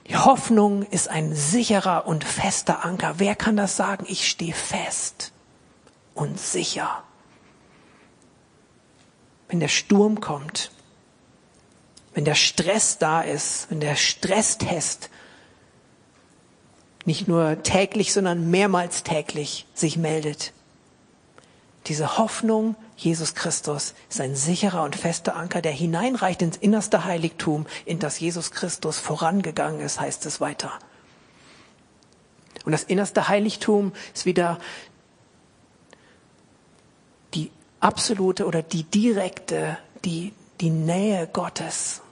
Die 0.06 0.16
Hoffnung 0.16 0.84
ist 0.84 1.08
ein 1.08 1.34
sicherer 1.34 2.06
und 2.06 2.24
fester 2.24 2.86
Anker. 2.86 3.16
Wer 3.18 3.36
kann 3.36 3.56
das 3.56 3.76
sagen? 3.76 4.06
Ich 4.08 4.30
stehe 4.30 4.54
fest 4.54 5.32
und 6.14 6.40
sicher. 6.40 7.02
Wenn 9.48 9.60
der 9.60 9.68
Sturm 9.68 10.22
kommt, 10.22 10.70
wenn 12.14 12.24
der 12.24 12.34
Stress 12.34 12.98
da 12.98 13.20
ist, 13.20 13.70
wenn 13.70 13.80
der 13.80 13.96
Stresstest 13.96 15.10
nicht 17.04 17.28
nur 17.28 17.62
täglich, 17.62 18.12
sondern 18.12 18.50
mehrmals 18.50 19.02
täglich 19.02 19.66
sich 19.74 19.96
meldet. 19.96 20.52
Diese 21.86 22.18
Hoffnung, 22.18 22.76
Jesus 22.96 23.34
Christus, 23.34 23.94
ist 24.10 24.20
ein 24.20 24.36
sicherer 24.36 24.82
und 24.82 24.96
fester 24.96 25.34
Anker, 25.34 25.62
der 25.62 25.72
hineinreicht 25.72 26.42
ins 26.42 26.58
innerste 26.58 27.04
Heiligtum, 27.04 27.66
in 27.86 27.98
das 27.98 28.20
Jesus 28.20 28.50
Christus 28.50 28.98
vorangegangen 28.98 29.80
ist, 29.80 29.98
heißt 29.98 30.26
es 30.26 30.40
weiter. 30.40 30.72
Und 32.64 32.72
das 32.72 32.82
innerste 32.82 33.28
Heiligtum 33.28 33.92
ist 34.14 34.26
wieder 34.26 34.58
die 37.32 37.50
absolute 37.80 38.46
oder 38.46 38.62
die 38.62 38.82
direkte, 38.82 39.78
die 40.04 40.34
die 40.60 40.70
Nähe 40.70 41.26
Gottes. 41.26 42.02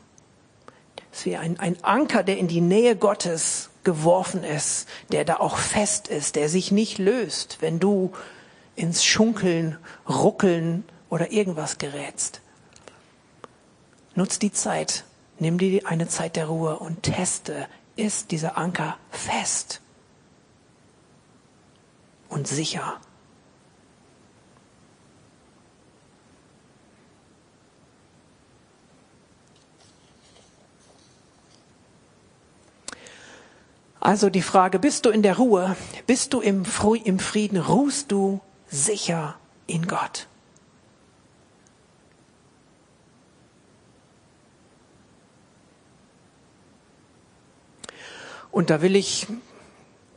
Es 1.12 1.20
ist 1.20 1.26
wie 1.26 1.36
ein, 1.36 1.58
ein 1.58 1.82
Anker, 1.82 2.22
der 2.22 2.38
in 2.38 2.48
die 2.48 2.60
Nähe 2.60 2.96
Gottes 2.96 3.70
geworfen 3.84 4.44
ist, 4.44 4.88
der 5.10 5.24
da 5.24 5.36
auch 5.36 5.56
fest 5.56 6.08
ist, 6.08 6.36
der 6.36 6.48
sich 6.48 6.70
nicht 6.70 6.98
löst, 6.98 7.58
wenn 7.60 7.78
du 7.78 8.12
ins 8.76 9.04
Schunkeln, 9.04 9.76
Ruckeln 10.08 10.84
oder 11.10 11.32
irgendwas 11.32 11.78
gerätst. 11.78 12.40
Nutz 14.14 14.38
die 14.38 14.52
Zeit, 14.52 15.04
nimm 15.38 15.58
dir 15.58 15.86
eine 15.86 16.08
Zeit 16.08 16.36
der 16.36 16.46
Ruhe 16.46 16.78
und 16.78 17.02
teste, 17.02 17.66
ist 17.96 18.30
dieser 18.30 18.56
Anker 18.56 18.96
fest 19.10 19.80
und 22.28 22.46
sicher. 22.46 23.00
Also 34.08 34.30
die 34.30 34.40
Frage, 34.40 34.78
bist 34.78 35.04
du 35.04 35.10
in 35.10 35.20
der 35.20 35.36
Ruhe? 35.36 35.76
Bist 36.06 36.32
du 36.32 36.40
im, 36.40 36.64
Frieden? 36.64 37.58
Ruhst 37.58 38.10
du 38.10 38.40
sicher 38.66 39.34
in 39.66 39.86
Gott? 39.86 40.28
Und 48.50 48.70
da 48.70 48.80
will 48.80 48.96
ich 48.96 49.26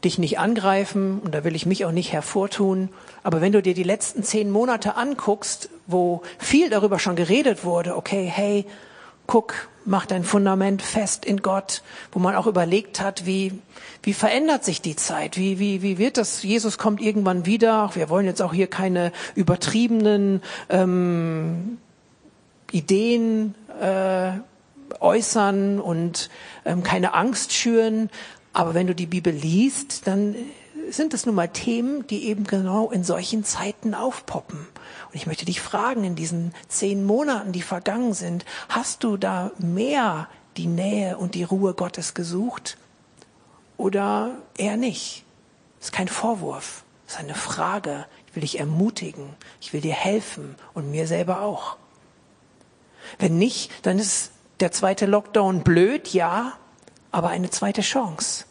dich 0.06 0.18
nicht 0.18 0.40
angreifen 0.40 1.20
und 1.20 1.36
da 1.36 1.44
will 1.44 1.54
ich 1.54 1.66
mich 1.66 1.84
auch 1.84 1.92
nicht 1.92 2.14
hervortun. 2.14 2.88
Aber 3.24 3.42
wenn 3.42 3.52
du 3.52 3.62
dir 3.62 3.74
die 3.74 3.84
letzten 3.84 4.24
zehn 4.24 4.52
Monate 4.52 4.96
anguckst, 4.96 5.68
wo 5.86 6.22
viel 6.40 6.70
darüber 6.70 6.98
schon 6.98 7.18
geredet 7.18 7.66
wurde, 7.66 7.98
okay, 7.98 8.24
hey, 8.24 8.66
guck, 9.32 9.54
mach 9.86 10.06
dein 10.06 10.26
Fundament 10.26 10.82
fest 10.82 11.24
in 11.24 11.42
Gott, 11.42 11.84
wo 12.12 12.20
man 12.20 12.36
auch 12.36 12.48
überlegt 12.48 13.00
hat, 13.00 13.26
wie, 13.26 13.54
wie 14.04 14.12
verändert 14.12 14.66
sich 14.66 14.82
die 14.82 14.98
Zeit? 14.98 15.38
Wie, 15.38 15.58
wie, 15.58 15.82
wie 15.82 15.98
wird 15.98 16.18
das? 16.18 16.44
Jesus 16.44 16.78
kommt 16.78 17.00
irgendwann 17.00 17.46
wieder. 17.46 17.92
Wir 17.94 18.10
wollen 18.10 18.26
jetzt 18.26 18.42
auch 18.42 18.54
hier 18.54 18.68
keine 18.68 19.14
übertriebenen 19.34 20.42
ähm, 20.68 21.78
Ideen 22.74 23.56
äh, 23.80 24.32
äußern 25.00 25.80
und 25.80 26.30
ähm, 26.66 26.84
keine 26.84 27.14
Angst 27.14 27.54
schüren. 27.54 28.10
Aber 28.52 28.74
wenn 28.74 28.88
du 28.88 28.94
die 28.94 29.06
Bibel 29.06 29.32
liest, 29.32 30.08
dann 30.08 30.36
sind 30.90 31.14
es 31.14 31.26
nun 31.26 31.36
mal 31.36 31.48
Themen, 31.48 32.06
die 32.08 32.26
eben 32.26 32.44
genau 32.44 32.92
in 32.92 33.06
solchen 33.06 33.46
Zeiten 33.46 33.94
aufpoppen. 33.94 34.68
Und 35.12 35.18
ich 35.18 35.28
möchte 35.28 35.44
dich 35.44 35.60
fragen, 35.60 36.06
in 36.06 36.16
diesen 36.16 36.54
zehn 36.70 37.04
Monaten, 37.04 37.52
die 37.52 37.62
vergangen 37.62 38.14
sind, 38.14 38.46
hast 38.70 39.04
du 39.04 39.18
da 39.18 39.52
mehr 39.58 40.30
die 40.56 40.68
Nähe 40.68 41.18
und 41.18 41.36
die 41.36 41.44
Ruhe 41.44 41.74
Gottes 41.74 42.14
gesucht 42.14 42.78
oder 43.76 44.38
eher 44.58 44.78
nicht? 44.78 45.26
Das 45.80 45.88
ist 45.88 45.92
kein 45.92 46.08
Vorwurf, 46.08 46.86
das 47.06 47.16
ist 47.16 47.20
eine 47.20 47.36
Frage. 47.36 48.06
Ich 48.28 48.36
will 48.36 48.42
dich 48.42 48.60
ermutigen, 48.60 49.36
ich 49.60 49.74
will 49.74 49.82
dir 49.82 49.94
helfen 49.94 50.56
und 50.74 50.92
mir 50.92 51.06
selber 51.08 51.42
auch. 51.42 51.76
Wenn 53.20 53.38
nicht, 53.38 53.86
dann 53.86 54.00
ist 54.00 54.32
der 54.62 54.72
zweite 54.72 55.08
Lockdown 55.08 55.64
blöd, 55.64 56.14
ja, 56.14 56.54
aber 57.12 57.28
eine 57.30 57.50
zweite 57.50 57.82
Chance. 57.82 58.46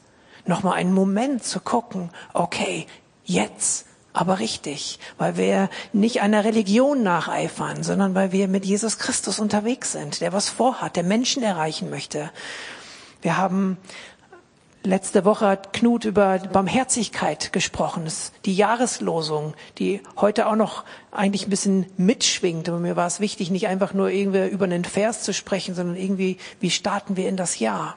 Nochmal 0.45 0.75
einen 0.75 0.93
Moment 0.93 1.43
zu 1.43 1.61
gucken, 1.61 2.11
okay, 2.35 2.87
jetzt 3.25 3.87
aber 4.13 4.39
richtig, 4.39 4.99
weil 5.19 5.37
wir 5.37 5.71
nicht 5.93 6.21
einer 6.21 6.45
Religion 6.45 7.03
nacheifern, 7.03 7.83
sondern 7.83 8.15
weil 8.15 8.33
wir 8.33 8.49
mit 8.49 8.65
Jesus 8.65 8.99
Christus 8.99 9.39
unterwegs 9.39 9.93
sind, 9.93 10.21
der 10.21 10.33
was 10.33 10.49
vorhat, 10.49 10.97
der 10.97 11.05
Menschen 11.05 11.43
erreichen 11.43 11.91
möchte. 11.91 12.31
Wir 13.23 13.37
haben 13.37 13.77
letzte 14.83 15.25
Woche 15.25 15.47
hat 15.47 15.73
Knut 15.73 16.05
über 16.05 16.39
Barmherzigkeit 16.39 17.53
gesprochen, 17.53 18.05
das 18.05 18.15
ist 18.15 18.33
die 18.47 18.55
Jahreslosung, 18.55 19.55
die 19.79 20.01
heute 20.17 20.47
auch 20.47 20.57
noch 20.57 20.85
eigentlich 21.11 21.47
ein 21.47 21.51
bisschen 21.51 21.87
mitschwingt. 21.97 22.69
Aber 22.69 22.79
mir 22.79 22.97
war 22.97 23.07
es 23.07 23.21
wichtig, 23.21 23.51
nicht 23.51 23.69
einfach 23.69 23.93
nur 23.93 24.11
irgendwie 24.11 24.49
über 24.49 24.65
einen 24.65 24.85
Vers 24.85 25.23
zu 25.23 25.35
sprechen, 25.35 25.75
sondern 25.75 25.97
irgendwie, 25.97 26.39
wie 26.61 26.71
starten 26.71 27.17
wir 27.17 27.29
in 27.29 27.37
das 27.37 27.59
Jahr? 27.59 27.97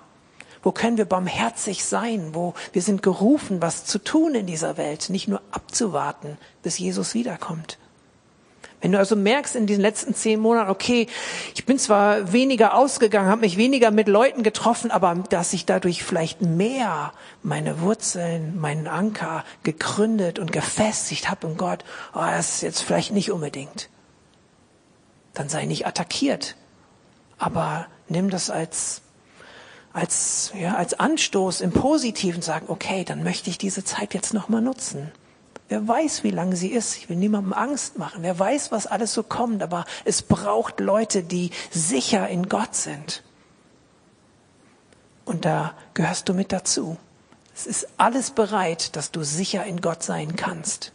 Wo 0.63 0.71
können 0.71 0.97
wir 0.97 1.05
barmherzig 1.05 1.83
sein? 1.83 2.29
Wo 2.33 2.53
wir 2.71 2.81
sind 2.81 3.03
gerufen, 3.03 3.61
was 3.61 3.85
zu 3.85 3.99
tun 3.99 4.33
in 4.33 4.47
dieser 4.47 4.77
Welt, 4.77 5.09
nicht 5.09 5.27
nur 5.27 5.41
abzuwarten, 5.51 6.37
bis 6.63 6.79
Jesus 6.79 7.13
wiederkommt. 7.13 7.77
Wenn 8.83 8.91
du 8.91 8.97
also 8.97 9.15
merkst 9.15 9.55
in 9.55 9.65
diesen 9.65 9.81
letzten 9.81 10.13
zehn 10.13 10.41
Monaten, 10.41 10.69
okay, 10.69 11.07
ich 11.55 11.65
bin 11.65 11.79
zwar 11.79 12.33
weniger 12.33 12.73
ausgegangen, 12.75 13.29
habe 13.29 13.39
mich 13.39 13.55
weniger 13.55 13.91
mit 13.91 14.09
Leuten 14.09 14.43
getroffen, 14.43 14.91
aber 14.91 15.15
dass 15.29 15.53
ich 15.53 15.65
dadurch 15.65 16.03
vielleicht 16.03 16.41
mehr 16.41 17.13
meine 17.43 17.79
Wurzeln, 17.79 18.59
meinen 18.59 18.87
Anker 18.87 19.45
gegründet 19.63 20.37
und 20.37 20.51
gefestigt 20.51 21.29
habe 21.29 21.47
in 21.47 21.55
Gott, 21.55 21.85
oh, 22.13 22.19
das 22.19 22.55
ist 22.55 22.61
jetzt 22.61 22.81
vielleicht 22.81 23.13
nicht 23.13 23.31
unbedingt. 23.31 23.87
Dann 25.33 25.47
sei 25.47 25.65
nicht 25.65 25.87
attackiert, 25.87 26.57
aber 27.37 27.87
nimm 28.09 28.29
das 28.29 28.49
als 28.49 29.02
als, 29.93 30.51
ja, 30.59 30.75
als 30.75 30.99
Anstoß 30.99 31.61
im 31.61 31.71
Positiven 31.71 32.41
sagen, 32.41 32.65
okay, 32.67 33.05
dann 33.05 33.23
möchte 33.23 33.51
ich 33.51 33.59
diese 33.59 33.83
Zeit 33.83 34.15
jetzt 34.15 34.33
nochmal 34.33 34.61
nutzen. 34.61 35.11
Wer 35.69 35.87
weiß, 35.87 36.23
wie 36.23 36.31
lang 36.31 36.55
sie 36.55 36.69
ist. 36.69 36.97
Ich 36.97 37.09
will 37.09 37.15
niemandem 37.15 37.53
Angst 37.53 37.97
machen. 37.97 38.23
Wer 38.23 38.37
weiß, 38.37 38.71
was 38.71 38.87
alles 38.87 39.13
so 39.13 39.23
kommt. 39.23 39.63
Aber 39.63 39.85
es 40.03 40.23
braucht 40.23 40.79
Leute, 40.79 41.23
die 41.23 41.51
sicher 41.71 42.27
in 42.27 42.49
Gott 42.49 42.75
sind. 42.75 43.23
Und 45.25 45.45
da 45.45 45.73
gehörst 45.93 46.27
du 46.27 46.33
mit 46.33 46.51
dazu. 46.51 46.97
Es 47.55 47.65
ist 47.67 47.87
alles 47.97 48.31
bereit, 48.31 48.95
dass 48.95 49.11
du 49.11 49.23
sicher 49.23 49.63
in 49.63 49.79
Gott 49.79 50.03
sein 50.03 50.35
kannst. 50.35 50.91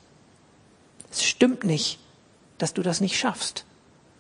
Es 1.10 1.24
stimmt 1.24 1.64
nicht, 1.64 1.98
dass 2.58 2.74
du 2.74 2.82
das 2.82 3.00
nicht 3.00 3.16
schaffst, 3.16 3.64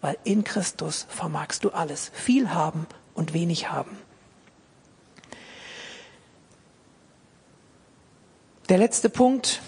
weil 0.00 0.16
in 0.24 0.44
Christus 0.44 1.06
vermagst 1.08 1.64
du 1.64 1.70
alles. 1.70 2.10
Viel 2.14 2.50
haben 2.54 2.86
und 3.14 3.34
wenig 3.34 3.70
haben. 3.70 3.98
Der 8.68 8.76
letzte 8.76 9.08
Punkt. 9.08 9.62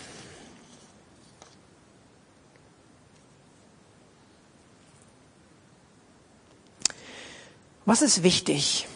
Was 7.86 8.02
ist 8.02 8.22
wichtig? 8.22 8.86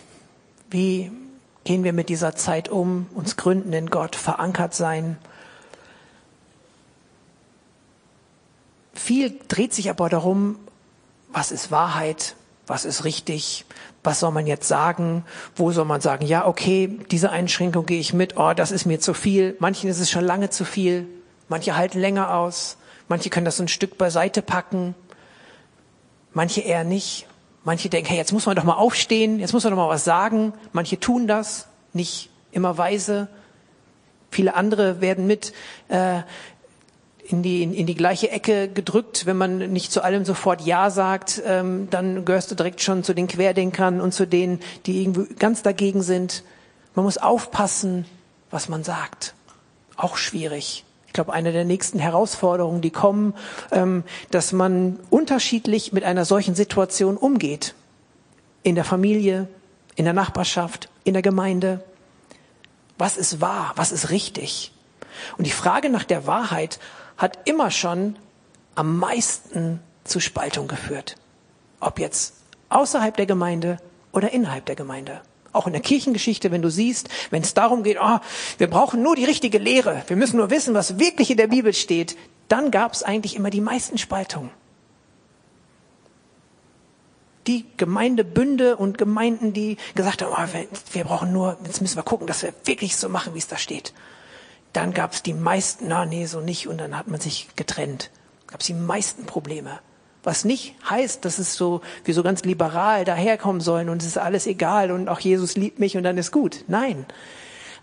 Wie 0.68 1.10
gehen 1.64 1.84
wir 1.84 1.94
mit 1.94 2.10
dieser 2.10 2.36
Zeit 2.36 2.68
um? 2.68 3.06
Uns 3.14 3.36
gründen 3.36 3.72
in 3.72 3.88
Gott, 3.88 4.14
verankert 4.14 4.74
sein. 4.74 5.16
Viel 8.92 9.40
dreht 9.48 9.72
sich 9.72 9.88
aber 9.88 10.10
darum, 10.10 10.58
was 11.32 11.50
ist 11.50 11.70
Wahrheit, 11.70 12.36
was 12.66 12.84
ist 12.84 13.04
richtig, 13.04 13.64
was 14.04 14.20
soll 14.20 14.30
man 14.30 14.46
jetzt 14.46 14.68
sagen, 14.68 15.24
wo 15.56 15.72
soll 15.72 15.86
man 15.86 16.02
sagen, 16.02 16.26
ja, 16.26 16.46
okay, 16.46 16.98
diese 17.10 17.30
Einschränkung 17.30 17.86
gehe 17.86 17.98
ich 17.98 18.12
mit, 18.12 18.36
oh, 18.36 18.52
das 18.54 18.70
ist 18.70 18.84
mir 18.84 19.00
zu 19.00 19.14
viel. 19.14 19.56
Manchen 19.58 19.88
ist 19.88 19.98
es 19.98 20.10
schon 20.10 20.24
lange 20.24 20.50
zu 20.50 20.64
viel, 20.64 21.08
manche 21.48 21.74
halten 21.74 21.98
länger 21.98 22.34
aus, 22.34 22.76
manche 23.08 23.30
können 23.30 23.46
das 23.46 23.58
ein 23.58 23.68
Stück 23.68 23.96
beiseite 23.96 24.42
packen, 24.42 24.94
manche 26.34 26.60
eher 26.60 26.84
nicht. 26.84 27.26
Manche 27.66 27.88
denken, 27.88 28.10
hey, 28.10 28.18
jetzt 28.18 28.32
muss 28.32 28.44
man 28.44 28.56
doch 28.56 28.64
mal 28.64 28.74
aufstehen, 28.74 29.40
jetzt 29.40 29.54
muss 29.54 29.64
man 29.64 29.70
doch 29.72 29.78
mal 29.78 29.88
was 29.88 30.04
sagen. 30.04 30.52
Manche 30.72 31.00
tun 31.00 31.26
das, 31.26 31.66
nicht 31.94 32.28
immer 32.52 32.76
weise. 32.76 33.28
Viele 34.30 34.54
andere 34.54 35.00
werden 35.00 35.26
mit 35.26 35.54
äh, 35.88 36.20
in 37.26 37.42
die, 37.42 37.62
in, 37.62 37.72
in 37.72 37.86
die 37.86 37.94
gleiche 37.94 38.30
Ecke 38.30 38.68
gedrückt. 38.68 39.26
Wenn 39.26 39.36
man 39.36 39.72
nicht 39.72 39.90
zu 39.90 40.04
allem 40.04 40.24
sofort 40.24 40.60
Ja 40.60 40.90
sagt, 40.90 41.42
ähm, 41.46 41.88
dann 41.90 42.24
gehörst 42.24 42.50
du 42.50 42.54
direkt 42.54 42.82
schon 42.82 43.02
zu 43.02 43.14
den 43.14 43.26
Querdenkern 43.26 44.00
und 44.00 44.12
zu 44.12 44.26
denen, 44.26 44.60
die 44.86 45.02
irgendwie 45.02 45.34
ganz 45.34 45.62
dagegen 45.62 46.02
sind. 46.02 46.44
Man 46.94 47.04
muss 47.04 47.18
aufpassen, 47.18 48.04
was 48.50 48.68
man 48.68 48.84
sagt. 48.84 49.34
Auch 49.96 50.16
schwierig. 50.16 50.84
Ich 51.06 51.12
glaube, 51.12 51.32
eine 51.32 51.52
der 51.52 51.64
nächsten 51.64 51.98
Herausforderungen, 51.98 52.82
die 52.82 52.90
kommen, 52.90 53.34
ähm, 53.72 54.04
dass 54.30 54.52
man 54.52 54.98
unterschiedlich 55.10 55.92
mit 55.92 56.04
einer 56.04 56.24
solchen 56.24 56.54
Situation 56.54 57.16
umgeht. 57.16 57.74
In 58.62 58.74
der 58.74 58.84
Familie, 58.84 59.48
in 59.96 60.04
der 60.04 60.14
Nachbarschaft, 60.14 60.88
in 61.04 61.14
der 61.14 61.22
Gemeinde. 61.22 61.82
Was 62.98 63.16
ist 63.16 63.40
wahr? 63.40 63.72
Was 63.76 63.92
ist 63.92 64.10
richtig? 64.10 64.72
Und 65.38 65.46
die 65.46 65.52
Frage 65.52 65.88
nach 65.88 66.04
der 66.04 66.26
Wahrheit 66.26 66.78
hat 67.16 67.48
immer 67.48 67.70
schon 67.70 68.16
am 68.74 68.98
meisten 68.98 69.80
zu 70.04 70.20
Spaltung 70.20 70.68
geführt. 70.68 71.16
Ob 71.80 71.98
jetzt 71.98 72.34
außerhalb 72.68 73.16
der 73.16 73.26
Gemeinde 73.26 73.78
oder 74.12 74.32
innerhalb 74.32 74.66
der 74.66 74.76
Gemeinde. 74.76 75.20
Auch 75.52 75.66
in 75.66 75.72
der 75.72 75.82
Kirchengeschichte, 75.82 76.50
wenn 76.50 76.62
du 76.62 76.70
siehst, 76.70 77.08
wenn 77.30 77.42
es 77.42 77.54
darum 77.54 77.84
geht, 77.84 77.98
oh, 78.00 78.18
wir 78.58 78.68
brauchen 78.68 79.02
nur 79.02 79.14
die 79.14 79.24
richtige 79.24 79.58
Lehre, 79.58 80.02
wir 80.08 80.16
müssen 80.16 80.36
nur 80.36 80.50
wissen, 80.50 80.74
was 80.74 80.98
wirklich 80.98 81.30
in 81.30 81.36
der 81.36 81.46
Bibel 81.46 81.72
steht, 81.72 82.16
dann 82.48 82.70
gab 82.70 82.92
es 82.92 83.02
eigentlich 83.02 83.36
immer 83.36 83.50
die 83.50 83.60
meisten 83.60 83.96
Spaltungen. 83.96 84.50
Die 87.46 87.66
Gemeindebünde 87.76 88.76
und 88.76 88.98
Gemeinden, 88.98 89.52
die 89.52 89.76
gesagt 89.94 90.22
haben, 90.22 90.32
oh, 90.32 90.52
wir, 90.52 90.66
wir 90.92 91.04
brauchen 91.04 91.32
nur, 91.32 91.58
jetzt 91.66 91.80
müssen 91.80 91.96
wir 91.96 92.02
gucken, 92.02 92.26
dass 92.26 92.42
wir 92.42 92.52
wirklich 92.64 92.96
so 92.96 93.08
machen, 93.08 93.34
wie 93.34 93.38
es 93.38 93.48
da 93.48 93.58
steht. 93.58 93.92
Dann 94.74 94.92
gab 94.92 95.12
es 95.14 95.22
die 95.22 95.32
meisten, 95.32 95.86
na 95.88 96.04
nee, 96.04 96.26
so 96.26 96.40
nicht, 96.40 96.68
und 96.68 96.78
dann 96.78 96.98
hat 96.98 97.08
man 97.08 97.20
sich 97.20 97.48
getrennt. 97.56 98.10
Gab 98.46 98.60
es 98.60 98.66
die 98.66 98.74
meisten 98.74 99.24
Probleme. 99.24 99.78
Was 100.22 100.44
nicht 100.44 100.74
heißt, 100.88 101.24
dass 101.24 101.38
es 101.38 101.54
so, 101.54 101.80
wir 102.04 102.12
so 102.12 102.22
ganz 102.22 102.44
liberal 102.44 103.04
daherkommen 103.04 103.60
sollen 103.60 103.88
und 103.88 104.02
es 104.02 104.08
ist 104.08 104.18
alles 104.18 104.46
egal 104.46 104.90
und 104.90 105.08
auch 105.08 105.20
Jesus 105.20 105.54
liebt 105.54 105.78
mich 105.78 105.96
und 105.96 106.02
dann 106.02 106.18
ist 106.18 106.32
gut. 106.32 106.64
Nein. 106.66 107.06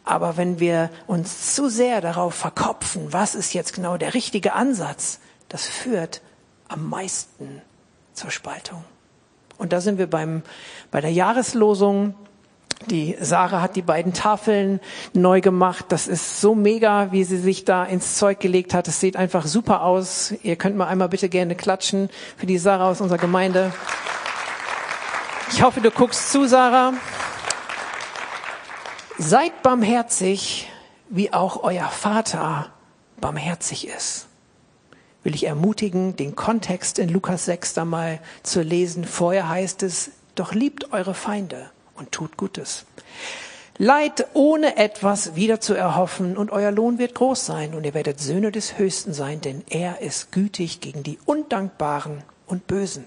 Aber 0.04 0.38
wenn 0.38 0.60
wir 0.60 0.89
uns 1.08 1.54
zu 1.54 1.69
sehr 1.69 2.01
darauf 2.01 2.34
verkopfen, 2.34 3.13
was 3.13 3.36
ist 3.36 3.54
jetzt 3.54 3.73
genau 3.73 3.97
der 3.97 4.13
richtige 4.13 4.54
Ansatz, 4.54 5.19
das 5.49 5.65
führt 5.67 6.21
am 6.67 6.89
meisten 6.89 7.62
zur 8.13 8.32
Spaltung. 8.32 8.84
Und 9.58 9.73
da 9.73 9.80
sind 9.80 9.97
wir 9.99 10.10
beim, 10.10 10.41
bei 10.89 11.01
der 11.01 11.12
Jahreslosung. 11.12 12.15
Die 12.89 13.15
Sarah 13.19 13.62
hat 13.62 13.75
die 13.75 13.81
beiden 13.81 14.13
Tafeln 14.13 14.79
neu 15.13 15.41
gemacht. 15.41 15.86
Das 15.89 16.07
ist 16.07 16.41
so 16.41 16.55
mega, 16.55 17.12
wie 17.12 17.23
sie 17.23 17.38
sich 17.38 17.65
da 17.65 17.84
ins 17.84 18.17
Zeug 18.17 18.39
gelegt 18.39 18.73
hat. 18.73 18.88
Es 18.88 18.99
sieht 18.99 19.15
einfach 19.15 19.45
super 19.45 19.84
aus. 19.84 20.34
Ihr 20.43 20.55
könnt 20.55 20.75
mal 20.75 20.88
einmal 20.88 21.10
bitte 21.10 21.29
gerne 21.29 21.55
klatschen 21.55 22.10
für 22.38 22.45
die 22.45 22.57
Sarah 22.57 22.89
aus 22.89 23.01
unserer 23.01 23.19
Gemeinde. 23.19 23.71
Ich 25.51 25.63
hoffe, 25.63 25.81
du 25.81 25.91
guckst 25.91 26.31
zu, 26.31 26.47
Sarah. 26.47 26.93
Seid 29.17 29.62
barmherzig, 29.62 30.69
wie 31.10 31.31
auch 31.34 31.63
euer 31.63 31.89
Vater 31.89 32.71
barmherzig 33.19 33.88
ist 33.88 34.27
will 35.23 35.36
ich 35.36 35.45
ermutigen, 35.45 36.15
den 36.15 36.36
Kontext 36.36 36.99
in 36.99 37.10
Lukas 37.10 37.45
6 37.45 37.73
da 37.73 37.86
mal 37.86 38.19
zu 38.43 38.62
lesen. 38.62 39.05
Vorher 39.05 39.49
heißt 39.49 39.84
es, 39.84 40.12
doch 40.36 40.53
liebt 40.53 40.93
eure 40.93 41.13
Feinde 41.13 41.69
und 42.02 42.12
tut 42.12 42.36
Gutes. 42.36 42.86
Leid 43.78 44.28
ohne 44.34 44.78
etwas 44.78 45.36
wieder 45.36 45.62
zu 45.62 45.74
erhoffen 45.74 46.36
und 46.36 46.52
euer 46.52 46.72
Lohn 46.72 46.98
wird 46.98 47.16
groß 47.16 47.46
sein 47.46 47.74
und 47.74 47.86
ihr 47.86 47.94
werdet 47.94 48.20
Söhne 48.20 48.52
des 48.52 48.78
Höchsten 48.78 49.14
sein, 49.14 49.40
denn 49.42 49.64
er 49.70 50.02
ist 50.02 50.32
gütig 50.32 50.82
gegen 50.82 51.04
die 51.04 51.20
Undankbaren 51.26 52.24
und 52.48 52.68
Bösen. 52.68 53.06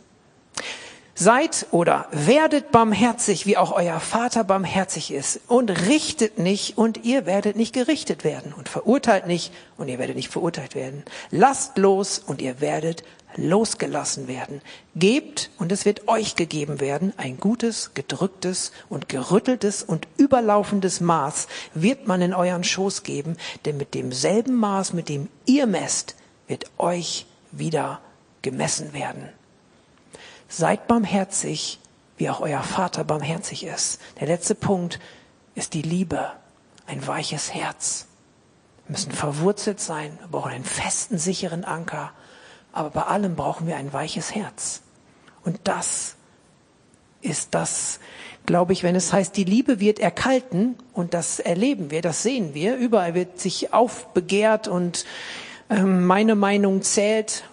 Seid 1.17 1.67
oder 1.71 2.09
werdet 2.11 2.73
barmherzig, 2.73 3.47
wie 3.47 3.57
auch 3.57 3.71
euer 3.71 4.01
Vater 4.01 4.43
barmherzig 4.43 5.13
ist. 5.13 5.43
Und 5.47 5.71
richtet 5.87 6.41
nicht, 6.41 6.77
und 6.77 7.05
ihr 7.05 7.25
werdet 7.25 7.55
nicht 7.55 7.73
gerichtet 7.73 8.25
werden. 8.25 8.53
Und 8.53 8.69
verurteilt 8.69 9.29
nicht, 9.29 9.53
und 9.77 9.87
ihr 9.87 10.01
werdet 10.01 10.17
nicht 10.17 10.33
verurteilt 10.33 10.75
werden. 10.75 11.05
Lasst 11.31 11.79
los, 11.79 12.19
und 12.19 12.43
ihr 12.43 12.61
werdet 12.61 13.05
losgelassen 13.37 14.29
werden. 14.29 14.61
Gebt, 14.95 15.51
und 15.59 15.73
es 15.73 15.85
wird 15.85 16.09
euch 16.09 16.37
gegeben 16.37 16.81
werden. 16.81 17.13
Ein 17.17 17.39
gutes, 17.39 17.93
gedrücktes 17.95 18.73
und 18.89 19.09
gerütteltes 19.09 19.83
und 19.83 20.07
überlaufendes 20.17 21.01
Maß 21.01 21.49
wird 21.75 22.07
man 22.07 22.23
in 22.23 22.35
euren 22.35 22.65
Schoß 22.65 23.03
geben. 23.03 23.37
Denn 23.65 23.77
mit 23.77 23.95
demselben 23.95 24.55
Maß, 24.55 24.93
mit 24.93 25.09
dem 25.09 25.29
ihr 25.47 25.67
messt, 25.67 26.17
wird 26.47 26.67
euch 26.79 27.27
wieder 27.53 28.01
gemessen 28.43 28.93
werden. 28.93 29.29
Seid 30.49 30.87
barmherzig, 30.87 31.81
wie 32.17 32.31
auch 32.31 32.41
euer 32.41 32.63
Vater 32.63 33.05
barmherzig 33.05 33.65
ist. 33.65 34.01
Der 34.21 34.29
letzte 34.29 34.55
Punkt 34.55 35.01
ist 35.55 35.75
die 35.75 35.83
Liebe, 35.83 36.31
ein 36.87 37.07
weiches 37.07 37.53
Herz. 37.53 38.07
Wir 38.87 38.93
müssen 38.93 39.13
verwurzelt 39.13 39.81
sein, 39.81 40.19
wir 40.21 40.29
brauchen 40.29 40.53
einen 40.53 40.65
festen, 40.65 41.19
sicheren 41.19 41.65
Anker. 41.65 42.13
Aber 42.75 42.91
bei 42.91 43.03
allem 43.03 43.37
brauchen 43.37 43.69
wir 43.69 43.77
ein 43.77 43.93
weiches 43.93 44.35
Herz. 44.35 44.83
Und 45.45 45.61
das 45.65 46.17
ist 47.23 47.55
das, 47.55 48.01
glaube 48.47 48.73
ich, 48.73 48.83
wenn 48.83 48.97
es 48.97 49.13
heißt, 49.13 49.37
die 49.37 49.45
Liebe 49.45 49.79
wird 49.79 50.01
erkalten, 50.01 50.75
und 50.93 51.15
das 51.15 51.39
erleben 51.39 51.91
wir, 51.91 52.03
das 52.03 52.23
sehen 52.23 52.53
wir, 52.53 52.77
überall 52.77 53.15
wird 53.15 53.41
sich 53.41 53.73
aufbegehrt 53.73 54.69
und 54.69 55.07
ähm, 55.71 56.05
meine 56.05 56.35
Meinung 56.35 56.83
zählt 56.83 57.45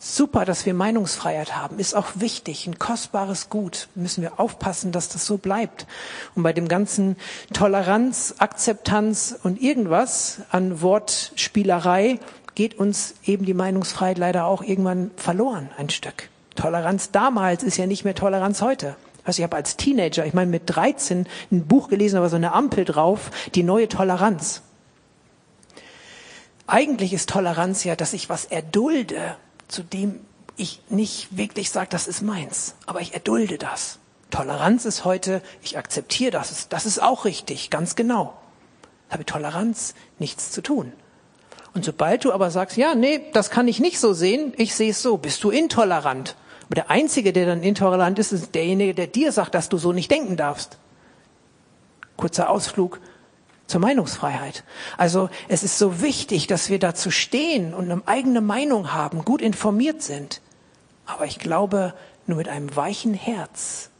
super, 0.00 0.46
dass 0.46 0.64
wir 0.64 0.72
Meinungsfreiheit 0.72 1.54
haben, 1.56 1.78
ist 1.78 1.94
auch 1.94 2.08
wichtig, 2.14 2.66
ein 2.66 2.78
kostbares 2.78 3.50
Gut. 3.50 3.88
Müssen 3.94 4.22
wir 4.22 4.40
aufpassen, 4.40 4.92
dass 4.92 5.10
das 5.10 5.26
so 5.26 5.36
bleibt. 5.36 5.86
Und 6.34 6.42
bei 6.42 6.54
dem 6.54 6.68
ganzen 6.68 7.16
Toleranz, 7.52 8.36
Akzeptanz 8.38 9.38
und 9.42 9.60
irgendwas 9.60 10.40
an 10.50 10.80
Wortspielerei 10.80 12.18
geht 12.60 12.78
uns 12.78 13.14
eben 13.24 13.46
die 13.46 13.54
Meinungsfreiheit 13.54 14.18
leider 14.18 14.44
auch 14.44 14.60
irgendwann 14.60 15.12
verloren, 15.16 15.70
ein 15.78 15.88
Stück. 15.88 16.28
Toleranz 16.56 17.10
damals 17.10 17.62
ist 17.62 17.78
ja 17.78 17.86
nicht 17.86 18.04
mehr 18.04 18.14
Toleranz 18.14 18.60
heute. 18.60 18.96
Also 19.24 19.40
ich 19.40 19.44
habe 19.44 19.56
als 19.56 19.78
Teenager, 19.78 20.26
ich 20.26 20.34
meine 20.34 20.50
mit 20.50 20.64
13 20.66 21.26
ein 21.50 21.66
Buch 21.66 21.88
gelesen, 21.88 22.18
aber 22.18 22.28
so 22.28 22.36
eine 22.36 22.52
Ampel 22.52 22.84
drauf, 22.84 23.30
die 23.54 23.62
neue 23.62 23.88
Toleranz. 23.88 24.60
Eigentlich 26.66 27.14
ist 27.14 27.30
Toleranz 27.30 27.84
ja, 27.84 27.96
dass 27.96 28.12
ich 28.12 28.28
was 28.28 28.44
erdulde, 28.44 29.36
zu 29.68 29.82
dem 29.82 30.20
ich 30.58 30.82
nicht 30.90 31.34
wirklich 31.34 31.70
sage, 31.70 31.88
das 31.88 32.06
ist 32.06 32.20
meins, 32.20 32.74
aber 32.84 33.00
ich 33.00 33.14
erdulde 33.14 33.56
das. 33.56 34.00
Toleranz 34.30 34.84
ist 34.84 35.06
heute, 35.06 35.40
ich 35.62 35.78
akzeptiere 35.78 36.32
das, 36.32 36.68
das 36.68 36.84
ist 36.84 37.00
auch 37.00 37.24
richtig, 37.24 37.70
ganz 37.70 37.96
genau. 37.96 38.36
Habe 39.08 39.24
Toleranz 39.24 39.94
nichts 40.18 40.50
zu 40.50 40.60
tun. 40.60 40.92
Und 41.74 41.84
sobald 41.84 42.24
du 42.24 42.32
aber 42.32 42.50
sagst, 42.50 42.76
ja, 42.76 42.94
nee, 42.94 43.20
das 43.32 43.50
kann 43.50 43.68
ich 43.68 43.80
nicht 43.80 44.00
so 44.00 44.12
sehen, 44.12 44.52
ich 44.56 44.74
sehe 44.74 44.90
es 44.90 45.02
so, 45.02 45.16
bist 45.16 45.44
du 45.44 45.50
intolerant. 45.50 46.36
Aber 46.66 46.74
der 46.74 46.90
Einzige, 46.90 47.32
der 47.32 47.46
dann 47.46 47.62
intolerant 47.62 48.18
ist, 48.18 48.32
ist 48.32 48.54
derjenige, 48.54 48.94
der 48.94 49.06
dir 49.06 49.32
sagt, 49.32 49.54
dass 49.54 49.68
du 49.68 49.78
so 49.78 49.92
nicht 49.92 50.10
denken 50.10 50.36
darfst. 50.36 50.78
Kurzer 52.16 52.50
Ausflug 52.50 53.00
zur 53.66 53.80
Meinungsfreiheit. 53.80 54.64
Also 54.96 55.30
es 55.48 55.62
ist 55.62 55.78
so 55.78 56.02
wichtig, 56.02 56.48
dass 56.48 56.70
wir 56.70 56.78
dazu 56.78 57.10
stehen 57.10 57.72
und 57.72 57.90
eine 57.90 58.02
eigene 58.06 58.40
Meinung 58.40 58.92
haben, 58.92 59.24
gut 59.24 59.40
informiert 59.40 60.02
sind. 60.02 60.40
Aber 61.06 61.24
ich 61.24 61.38
glaube, 61.38 61.94
nur 62.26 62.36
mit 62.38 62.48
einem 62.48 62.74
weichen 62.74 63.14
Herz 63.14 63.90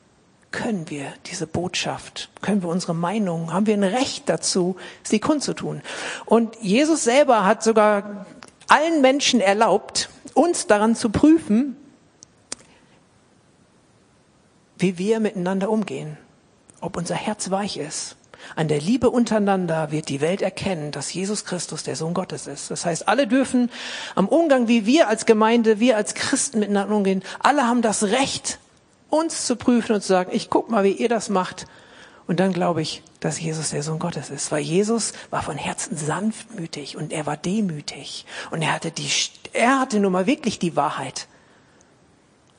können 0.53 0.91
wir 0.91 1.13
diese 1.27 1.47
Botschaft, 1.47 2.29
können 2.41 2.63
wir 2.63 2.69
unsere 2.69 2.95
Meinung, 2.95 3.53
haben 3.53 3.67
wir 3.67 3.75
ein 3.75 3.85
Recht 3.85 4.29
dazu, 4.29 4.77
sie 5.03 5.21
kundzutun. 5.21 5.83
Und 6.27 6.57
Jesus 6.61 7.05
selber 7.05 7.45
hat 7.45 7.63
sogar 7.63 8.27
allen 8.69 9.01
Menschen 9.01 9.41
erlaubt, 9.41 10.11
uns 10.35 10.67
daran 10.67 10.97
zu 10.97 11.11
prüfen, 11.11 11.77
wie 14.77 14.99
wir 14.99 15.21
miteinander 15.21 15.71
umgehen, 15.71 16.17
ob 16.81 16.97
unser 16.97 17.15
Herz 17.15 17.51
weich 17.51 17.77
ist 17.77 18.17
an 18.57 18.69
der 18.69 18.81
Liebe 18.81 19.11
untereinander 19.11 19.91
wird 19.91 20.09
die 20.09 20.21
Welt 20.21 20.43
erkennen, 20.43 20.93
dass 20.93 21.13
Jesus 21.13 21.45
Christus 21.45 21.83
der 21.83 21.97
Sohn 21.97 22.15
Gottes 22.15 22.47
ist. 22.47 22.71
Das 22.71 22.85
heißt, 22.85 23.09
alle 23.09 23.27
dürfen 23.27 23.71
am 24.15 24.29
Umgang, 24.29 24.69
wie 24.69 24.87
wir 24.87 25.09
als 25.09 25.27
Gemeinde, 25.27 25.81
wir 25.81 25.97
als 25.97 26.15
Christen 26.15 26.61
miteinander 26.61 26.95
umgehen, 26.95 27.23
alle 27.41 27.67
haben 27.67 27.83
das 27.83 28.05
Recht, 28.05 28.59
uns 29.11 29.47
zu 29.47 29.57
prüfen 29.57 29.95
und 29.95 30.01
zu 30.03 30.09
sagen, 30.09 30.31
ich 30.33 30.51
guck 30.51 30.71
mal, 30.71 30.85
wie 30.85 30.93
ihr 30.93 31.09
das 31.09 31.29
macht. 31.29 31.67
Und 32.27 32.41
dann 32.41 32.53
glaube 32.53 32.81
ich, 32.81 33.03
dass 33.19 33.41
Jesus 33.41 33.71
der 33.71 33.83
Sohn 33.83 33.99
Gottes 33.99 34.31
ist, 34.31 34.53
weil 34.53 34.63
Jesus 34.63 35.13
war 35.31 35.43
von 35.43 35.59
Herzen 35.59 35.97
sanftmütig 35.97 36.97
und 36.97 37.13
er 37.13 37.27
war 37.27 37.37
demütig 37.37 38.25
und 38.51 38.63
er 38.63 38.73
hatte 38.73 38.91
die, 38.91 39.11
er 39.53 39.81
hatte 39.81 40.01
nun 40.01 40.13
mal 40.13 40.27
wirklich 40.27 40.59
die 40.59 40.77
Wahrheit. 40.77 41.27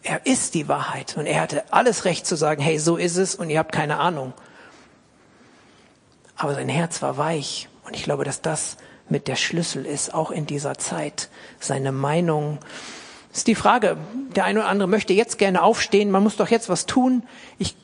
Er 0.04 0.26
ist 0.26 0.56
die 0.56 0.68
Wahrheit 0.68 1.16
und 1.18 1.26
er 1.26 1.42
hatte 1.42 1.64
alles 1.72 2.06
Recht 2.06 2.28
zu 2.28 2.36
sagen, 2.36 2.62
hey, 2.62 2.80
so 2.80 2.98
ist 2.98 3.18
es 3.18 3.34
und 3.36 3.50
ihr 3.50 3.60
habt 3.60 3.72
keine 3.72 3.98
Ahnung 3.98 4.34
aber 6.42 6.56
sein 6.56 6.70
Herz 6.70 7.02
war 7.02 7.18
weich. 7.18 7.70
Und 7.84 7.96
ich 7.96 8.04
glaube, 8.04 8.24
dass 8.24 8.42
das 8.42 8.78
mit 9.10 9.28
der 9.28 9.36
Schlüssel 9.36 9.86
ist, 9.86 10.14
auch 10.14 10.32
in 10.32 10.48
dieser 10.48 10.78
Zeit. 10.78 11.30
Seine 11.60 11.92
Meinung 11.92 12.58
ist 13.32 13.48
die 13.48 13.56
Frage. 13.56 13.98
Der 14.36 14.46
eine 14.46 14.60
oder 14.60 14.70
andere 14.70 14.88
möchte 14.88 15.14
jetzt 15.14 15.38
gerne 15.38 15.62
aufstehen. 15.62 16.12
Man 16.12 16.24
muss 16.24 16.38
doch 16.38 16.50
jetzt 16.50 16.70
was 16.70 16.86
tun. 16.86 17.24
Ich 17.58 17.76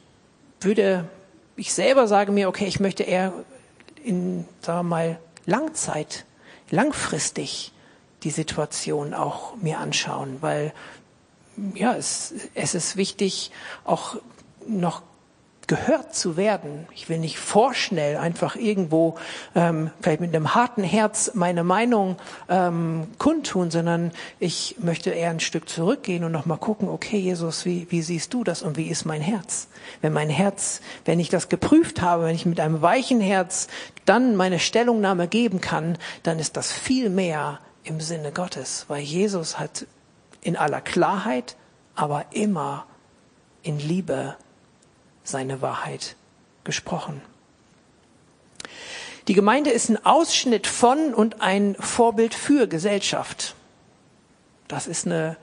würde, 0.62 1.08
ich 1.56 1.74
selber 1.74 2.08
sage 2.08 2.32
mir, 2.32 2.48
okay, 2.48 2.66
ich 2.66 2.80
möchte 2.80 3.04
eher 3.04 3.34
in, 4.04 4.46
sagen 4.62 4.80
wir 4.80 4.84
mal, 4.96 5.20
Langzeit, 5.46 6.26
langfristig 6.70 7.72
die 8.24 8.32
Situation 8.32 9.14
auch 9.14 9.56
mir 9.58 9.80
anschauen, 9.80 10.38
weil 10.42 10.74
ja, 11.74 11.96
es, 11.96 12.34
es 12.54 12.76
ist 12.76 12.98
wichtig, 12.98 13.52
auch 13.84 14.18
noch 14.68 15.02
gehört 15.68 16.15
zu 16.15 16.38
werden. 16.38 16.88
Ich 16.95 17.09
will 17.09 17.20
nicht 17.20 17.38
vorschnell 17.38 18.15
einfach 18.15 18.55
irgendwo 18.55 19.18
ähm, 19.53 19.91
vielleicht 20.01 20.22
mit 20.22 20.34
einem 20.34 20.55
harten 20.55 20.84
Herz 20.84 21.32
meine 21.34 21.65
Meinung 21.65 22.15
ähm, 22.47 23.07
kundtun, 23.18 23.70
sondern 23.70 24.11
ich 24.39 24.78
möchte 24.80 25.09
eher 25.09 25.30
ein 25.30 25.41
Stück 25.41 25.68
zurückgehen 25.68 26.24
und 26.24 26.32
nochmal 26.32 26.57
gucken, 26.57 26.88
okay, 26.88 27.18
Jesus, 27.18 27.65
wie, 27.65 27.86
wie 27.89 28.01
siehst 28.01 28.34
du 28.34 28.45
das 28.45 28.61
und 28.61 28.78
wie 28.78 28.88
ist 28.88 29.05
mein 29.05 29.22
Herz? 29.22 29.68
Wenn 30.01 30.13
mein 30.13 30.30
Herz, 30.30 30.80
wenn 31.03 31.20
ich 31.20 31.30
das 31.30 31.49
geprüft 31.49 32.01
habe, 32.01 32.24
wenn 32.24 32.36
ich 32.36 32.45
mit 32.45 32.61
einem 32.61 32.82
weichen 32.82 33.20
Herz 33.20 33.68
dann 34.05 34.38
meine 34.38 34.59
Stellungnahme 34.59 35.28
geben 35.28 35.59
kann, 35.59 35.97
dann 36.24 36.39
ist 36.39 36.55
das 36.55 36.72
viel 36.72 37.09
mehr 37.09 37.59
im 37.84 37.99
Sinne 37.99 38.32
Gottes, 38.32 38.86
weil 38.88 39.01
Jesus 39.01 39.59
hat 39.59 39.86
in 40.41 40.55
aller 40.55 40.80
Klarheit, 40.80 41.57
aber 41.93 42.26
immer 42.32 42.86
in 43.63 43.80
Liebe 43.80 44.38
seine 45.28 45.61
Wahrheit 45.61 46.15
gesprochen. 46.63 47.21
Die 49.28 49.34
Gemeinde 49.34 49.71
ist 49.71 49.89
ein 49.89 50.05
Ausschnitt 50.05 50.67
von 50.67 51.13
und 51.13 51.41
ein 51.41 51.75
Vorbild 51.80 52.34
für 52.34 52.67
Gesellschaft. 52.67 53.55
Das 54.69 54.88
ist 54.88 55.05
eine 55.05 55.36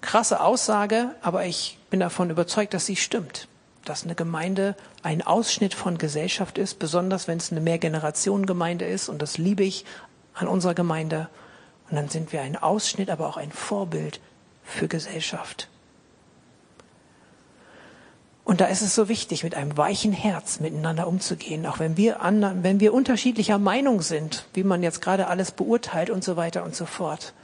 krasse 0.00 0.40
Aussage, 0.40 1.10
aber 1.20 1.44
ich 1.46 1.78
bin 1.90 1.98
davon 1.98 2.30
überzeugt, 2.30 2.74
dass 2.74 2.86
sie 2.86 2.96
stimmt. 2.96 3.48
Dass 3.84 4.04
eine 4.04 4.14
Gemeinde 4.14 4.76
ein 5.02 5.22
Ausschnitt 5.22 5.74
von 5.74 5.98
Gesellschaft 5.98 6.58
ist, 6.58 6.78
besonders 6.78 7.26
wenn 7.26 7.38
es 7.38 7.50
eine 7.50 7.60
Mehrgenerationengemeinde 7.60 8.84
ist. 8.84 9.08
Und 9.08 9.20
das 9.20 9.36
liebe 9.36 9.64
ich 9.64 9.84
an 10.34 10.46
unserer 10.46 10.74
Gemeinde. 10.74 11.28
Und 11.90 11.96
dann 11.96 12.08
sind 12.08 12.32
wir 12.32 12.42
ein 12.42 12.56
Ausschnitt, 12.56 13.10
aber 13.10 13.28
auch 13.28 13.36
ein 13.36 13.50
Vorbild 13.50 14.20
für 14.62 14.86
Gesellschaft. 14.86 15.68
Und 18.44 18.60
da 18.60 18.66
ist 18.66 18.82
es 18.82 18.94
so 18.94 19.08
wichtig, 19.08 19.44
mit 19.44 19.54
einem 19.54 19.76
weichen 19.76 20.12
Herz 20.12 20.58
miteinander 20.58 21.06
umzugehen, 21.06 21.64
auch 21.64 21.78
wenn 21.78 21.96
wir, 21.96 22.22
anderen, 22.22 22.64
wenn 22.64 22.80
wir 22.80 22.92
unterschiedlicher 22.92 23.58
Meinung 23.58 24.02
sind, 24.02 24.46
wie 24.52 24.64
man 24.64 24.82
jetzt 24.82 25.00
gerade 25.00 25.28
alles 25.28 25.52
beurteilt 25.52 26.10
und 26.10 26.24
so 26.24 26.36
weiter 26.36 26.64
und 26.64 26.74
so 26.74 26.84
fort. 26.84 27.34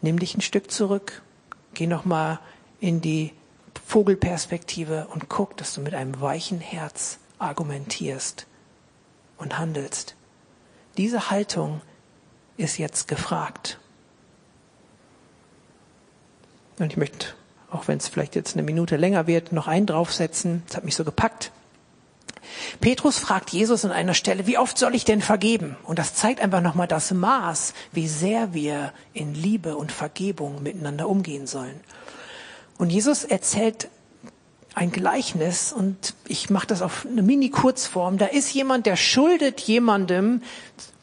Nimm 0.00 0.18
dich 0.18 0.36
ein 0.36 0.40
Stück 0.40 0.70
zurück, 0.70 1.22
geh 1.74 1.86
nochmal 1.86 2.38
in 2.80 3.00
die 3.00 3.32
Vogelperspektive 3.86 5.08
und 5.12 5.28
guck, 5.28 5.56
dass 5.58 5.74
du 5.74 5.80
mit 5.80 5.94
einem 5.94 6.20
weichen 6.20 6.60
Herz 6.60 7.18
argumentierst 7.38 8.46
und 9.36 9.58
handelst. 9.58 10.16
Diese 10.96 11.30
Haltung 11.30 11.82
ist 12.56 12.78
jetzt 12.78 13.06
gefragt. 13.06 13.78
Und 16.78 16.92
ich 16.92 16.96
möchte 16.96 17.28
auch 17.70 17.88
wenn 17.88 17.98
es 17.98 18.08
vielleicht 18.08 18.34
jetzt 18.34 18.54
eine 18.54 18.62
Minute 18.62 18.96
länger 18.96 19.26
wird, 19.26 19.52
noch 19.52 19.66
einen 19.66 19.86
draufsetzen. 19.86 20.62
Das 20.66 20.76
hat 20.76 20.84
mich 20.84 20.96
so 20.96 21.04
gepackt. 21.04 21.52
Petrus 22.80 23.18
fragt 23.18 23.50
Jesus 23.50 23.84
an 23.84 23.92
einer 23.92 24.14
Stelle, 24.14 24.46
wie 24.46 24.58
oft 24.58 24.78
soll 24.78 24.94
ich 24.94 25.04
denn 25.04 25.20
vergeben? 25.20 25.76
Und 25.84 25.98
das 25.98 26.14
zeigt 26.14 26.40
einfach 26.40 26.60
nochmal 26.60 26.86
das 26.86 27.12
Maß, 27.12 27.74
wie 27.92 28.08
sehr 28.08 28.54
wir 28.54 28.92
in 29.12 29.34
Liebe 29.34 29.76
und 29.76 29.92
Vergebung 29.92 30.62
miteinander 30.62 31.08
umgehen 31.08 31.46
sollen. 31.46 31.80
Und 32.78 32.90
Jesus 32.90 33.24
erzählt 33.24 33.88
ein 34.74 34.92
Gleichnis 34.92 35.72
und 35.72 36.14
ich 36.28 36.50
mache 36.50 36.66
das 36.66 36.82
auf 36.82 37.06
eine 37.10 37.22
Mini-Kurzform. 37.22 38.18
Da 38.18 38.26
ist 38.26 38.52
jemand, 38.52 38.86
der 38.86 38.96
schuldet 38.96 39.60
jemandem 39.60 40.42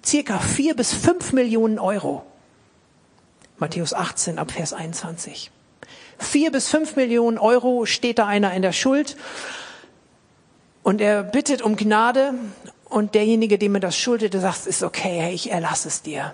circa 0.06 0.38
vier 0.40 0.76
bis 0.76 0.94
fünf 0.94 1.34
Millionen 1.34 1.80
Euro. 1.80 2.24
Matthäus 3.58 3.94
18 3.94 4.38
ab 4.38 4.52
Vers 4.52 4.74
21. 4.74 5.50
Vier 6.18 6.52
bis 6.52 6.68
fünf 6.68 6.96
Millionen 6.96 7.38
Euro 7.38 7.86
steht 7.86 8.20
da 8.20 8.28
einer 8.28 8.54
in 8.54 8.62
der 8.62 8.72
Schuld 8.72 9.16
und 10.84 11.02
er 11.02 11.24
bittet 11.24 11.62
um 11.62 11.76
Gnade 11.76 12.34
und 12.86 13.16
derjenige, 13.16 13.58
dem 13.58 13.76
er 13.76 13.82
das 13.82 13.98
schuldete, 13.98 14.40
sagt, 14.40 14.68
ist 14.68 14.84
okay, 14.84 15.20
hey, 15.20 15.34
ich 15.34 15.52
erlasse 15.52 15.88
es 15.88 16.02
dir. 16.02 16.34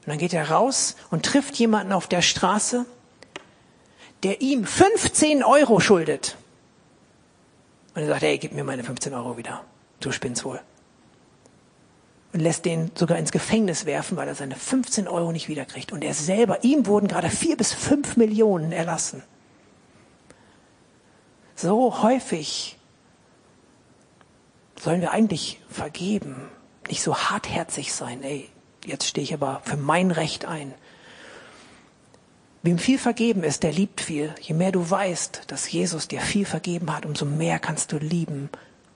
Und 0.00 0.08
dann 0.08 0.18
geht 0.18 0.32
er 0.32 0.50
raus 0.50 0.96
und 1.10 1.26
trifft 1.26 1.56
jemanden 1.56 1.92
auf 1.92 2.06
der 2.06 2.22
Straße, 2.22 2.86
der 4.22 4.40
ihm 4.40 4.64
15 4.64 5.44
Euro 5.44 5.80
schuldet. 5.80 6.36
Und 7.94 8.02
er 8.02 8.08
sagt, 8.08 8.22
hey, 8.22 8.38
gib 8.38 8.52
mir 8.52 8.64
meine 8.64 8.84
15 8.84 9.12
Euro 9.14 9.36
wieder. 9.36 9.64
Du 10.00 10.12
spinnst 10.12 10.44
wohl 10.44 10.60
und 12.32 12.40
lässt 12.40 12.64
den 12.64 12.92
sogar 12.94 13.18
ins 13.18 13.32
Gefängnis 13.32 13.86
werfen, 13.86 14.16
weil 14.16 14.28
er 14.28 14.34
seine 14.34 14.54
15 14.54 15.08
Euro 15.08 15.32
nicht 15.32 15.48
wiederkriegt. 15.48 15.92
Und 15.92 16.04
er 16.04 16.14
selber, 16.14 16.62
ihm 16.62 16.86
wurden 16.86 17.08
gerade 17.08 17.28
vier 17.28 17.56
bis 17.56 17.72
fünf 17.72 18.16
Millionen 18.16 18.72
erlassen. 18.72 19.22
So 21.56 22.02
häufig 22.02 22.78
sollen 24.78 25.00
wir 25.00 25.10
eigentlich 25.10 25.60
vergeben, 25.68 26.48
nicht 26.88 27.02
so 27.02 27.16
hartherzig 27.16 27.92
sein. 27.92 28.22
Ey, 28.22 28.48
jetzt 28.86 29.06
stehe 29.06 29.24
ich 29.24 29.34
aber 29.34 29.60
für 29.64 29.76
mein 29.76 30.10
Recht 30.10 30.44
ein. 30.44 30.72
Wem 32.62 32.78
viel 32.78 32.98
vergeben 32.98 33.42
ist, 33.42 33.62
der 33.62 33.72
liebt 33.72 34.00
viel. 34.00 34.34
Je 34.40 34.54
mehr 34.54 34.70
du 34.70 34.88
weißt, 34.88 35.42
dass 35.48 35.70
Jesus 35.70 36.08
dir 36.08 36.20
viel 36.20 36.44
vergeben 36.44 36.94
hat, 36.94 37.06
umso 37.06 37.24
mehr 37.24 37.58
kannst 37.58 37.92
du 37.92 37.98
lieben, 37.98 38.50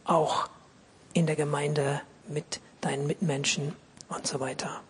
auch 0.04 0.48
in 1.14 1.26
der 1.26 1.36
Gemeinde 1.36 2.00
mit 2.28 2.60
deinen 2.84 3.06
Mitmenschen 3.06 3.74
und 4.08 4.26
so 4.26 4.40
weiter. 4.40 4.80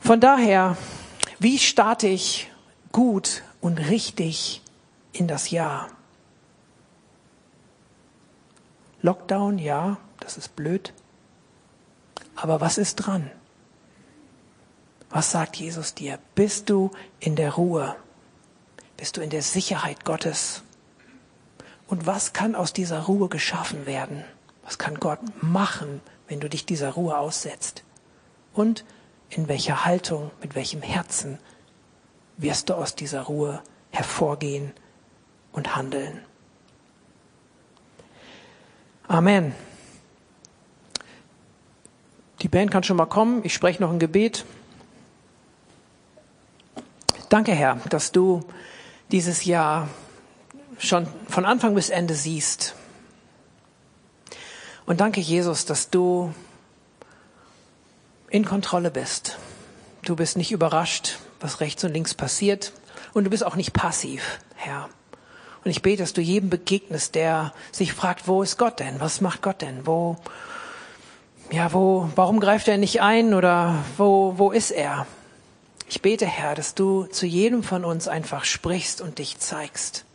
Von 0.00 0.20
daher, 0.20 0.76
wie 1.38 1.58
starte 1.58 2.06
ich 2.06 2.50
gut 2.92 3.42
und 3.60 3.78
richtig 3.78 4.62
in 5.12 5.28
das 5.28 5.50
Jahr? 5.50 5.90
Lockdown, 9.02 9.58
ja, 9.58 9.98
das 10.20 10.36
ist 10.36 10.56
blöd. 10.56 10.92
Aber 12.34 12.60
was 12.60 12.78
ist 12.78 12.96
dran? 12.96 13.30
Was 15.10 15.30
sagt 15.30 15.56
Jesus 15.56 15.94
dir? 15.94 16.18
Bist 16.34 16.70
du 16.70 16.90
in 17.20 17.36
der 17.36 17.54
Ruhe? 17.54 17.96
Bist 18.96 19.16
du 19.16 19.20
in 19.20 19.30
der 19.30 19.42
Sicherheit 19.42 20.04
Gottes? 20.04 20.62
Und 21.86 22.06
was 22.06 22.32
kann 22.32 22.54
aus 22.54 22.72
dieser 22.72 23.00
Ruhe 23.00 23.28
geschaffen 23.28 23.86
werden? 23.86 24.24
Was 24.68 24.76
kann 24.76 25.00
Gott 25.00 25.20
machen, 25.40 26.02
wenn 26.28 26.40
du 26.40 26.48
dich 26.50 26.66
dieser 26.66 26.90
Ruhe 26.90 27.16
aussetzt? 27.16 27.84
Und 28.52 28.84
in 29.30 29.48
welcher 29.48 29.86
Haltung, 29.86 30.30
mit 30.42 30.54
welchem 30.54 30.82
Herzen 30.82 31.38
wirst 32.36 32.68
du 32.68 32.74
aus 32.74 32.94
dieser 32.94 33.22
Ruhe 33.22 33.62
hervorgehen 33.92 34.74
und 35.52 35.74
handeln? 35.74 36.20
Amen. 39.06 39.54
Die 42.42 42.48
Band 42.48 42.70
kann 42.70 42.82
schon 42.82 42.98
mal 42.98 43.06
kommen. 43.06 43.40
Ich 43.44 43.54
spreche 43.54 43.80
noch 43.80 43.90
ein 43.90 43.98
Gebet. 43.98 44.44
Danke, 47.30 47.52
Herr, 47.52 47.76
dass 47.88 48.12
du 48.12 48.44
dieses 49.12 49.46
Jahr 49.46 49.88
schon 50.76 51.06
von 51.26 51.46
Anfang 51.46 51.74
bis 51.74 51.88
Ende 51.88 52.12
siehst 52.12 52.74
und 54.88 55.00
danke, 55.00 55.20
Jesus, 55.20 55.66
dass 55.66 55.90
du 55.90 56.32
in 58.30 58.46
Kontrolle 58.46 58.90
bist. 58.90 59.36
Du 60.00 60.16
bist 60.16 60.38
nicht 60.38 60.50
überrascht, 60.50 61.18
was 61.40 61.60
rechts 61.60 61.84
und 61.84 61.92
links 61.92 62.14
passiert. 62.14 62.72
Und 63.12 63.24
du 63.24 63.30
bist 63.30 63.44
auch 63.44 63.54
nicht 63.54 63.74
passiv, 63.74 64.38
Herr. 64.54 64.88
Und 65.62 65.70
ich 65.70 65.82
bete, 65.82 66.02
dass 66.02 66.14
du 66.14 66.22
jedem 66.22 66.48
begegnest, 66.48 67.14
der 67.14 67.52
sich 67.70 67.92
fragt, 67.92 68.28
wo 68.28 68.42
ist 68.42 68.56
Gott 68.56 68.80
denn? 68.80 68.98
Was 68.98 69.20
macht 69.20 69.42
Gott 69.42 69.60
denn? 69.60 69.86
Wo, 69.86 70.16
ja, 71.50 71.70
wo, 71.74 72.08
warum 72.16 72.40
greift 72.40 72.66
er 72.66 72.78
nicht 72.78 73.02
ein 73.02 73.34
oder 73.34 73.84
wo, 73.98 74.38
wo 74.38 74.52
ist 74.52 74.70
er? 74.70 75.06
Ich 75.86 76.00
bete, 76.00 76.24
Herr, 76.24 76.54
dass 76.54 76.74
du 76.74 77.04
zu 77.04 77.26
jedem 77.26 77.62
von 77.62 77.84
uns 77.84 78.08
einfach 78.08 78.46
sprichst 78.46 79.02
und 79.02 79.18
dich 79.18 79.38
zeigst. 79.38 80.06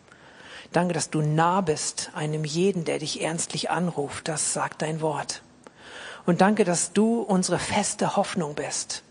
Danke, 0.74 0.96
dass 0.96 1.12
du 1.12 1.22
nah 1.22 1.62
bist 1.62 2.10
einem 2.16 2.44
jeden, 2.44 2.84
der 2.84 2.98
dich 2.98 3.22
ernstlich 3.22 3.70
anruft. 3.70 4.28
Das 4.28 4.54
sagt 4.54 4.82
dein 4.82 5.02
Wort. 5.02 5.44
Und 6.26 6.42
danke, 6.42 6.64
dass 6.64 6.94
du 6.94 7.22
unsere 7.22 7.60
feste 7.60 8.16
Hoffnung 8.16 8.56
bist. 8.56 9.04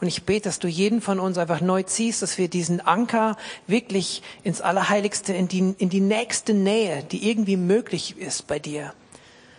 Und 0.00 0.08
ich 0.08 0.24
bete, 0.24 0.48
dass 0.48 0.58
du 0.58 0.68
jeden 0.68 1.02
von 1.02 1.20
uns 1.20 1.36
einfach 1.36 1.60
neu 1.60 1.82
ziehst, 1.82 2.22
dass 2.22 2.38
wir 2.38 2.48
diesen 2.48 2.80
Anker 2.80 3.36
wirklich 3.66 4.22
ins 4.42 4.62
Allerheiligste, 4.62 5.34
in 5.34 5.48
die, 5.48 5.74
in 5.76 5.90
die 5.90 6.00
nächste 6.00 6.54
Nähe, 6.54 7.04
die 7.04 7.28
irgendwie 7.28 7.58
möglich 7.58 8.16
ist 8.16 8.46
bei 8.46 8.58
dir, 8.58 8.94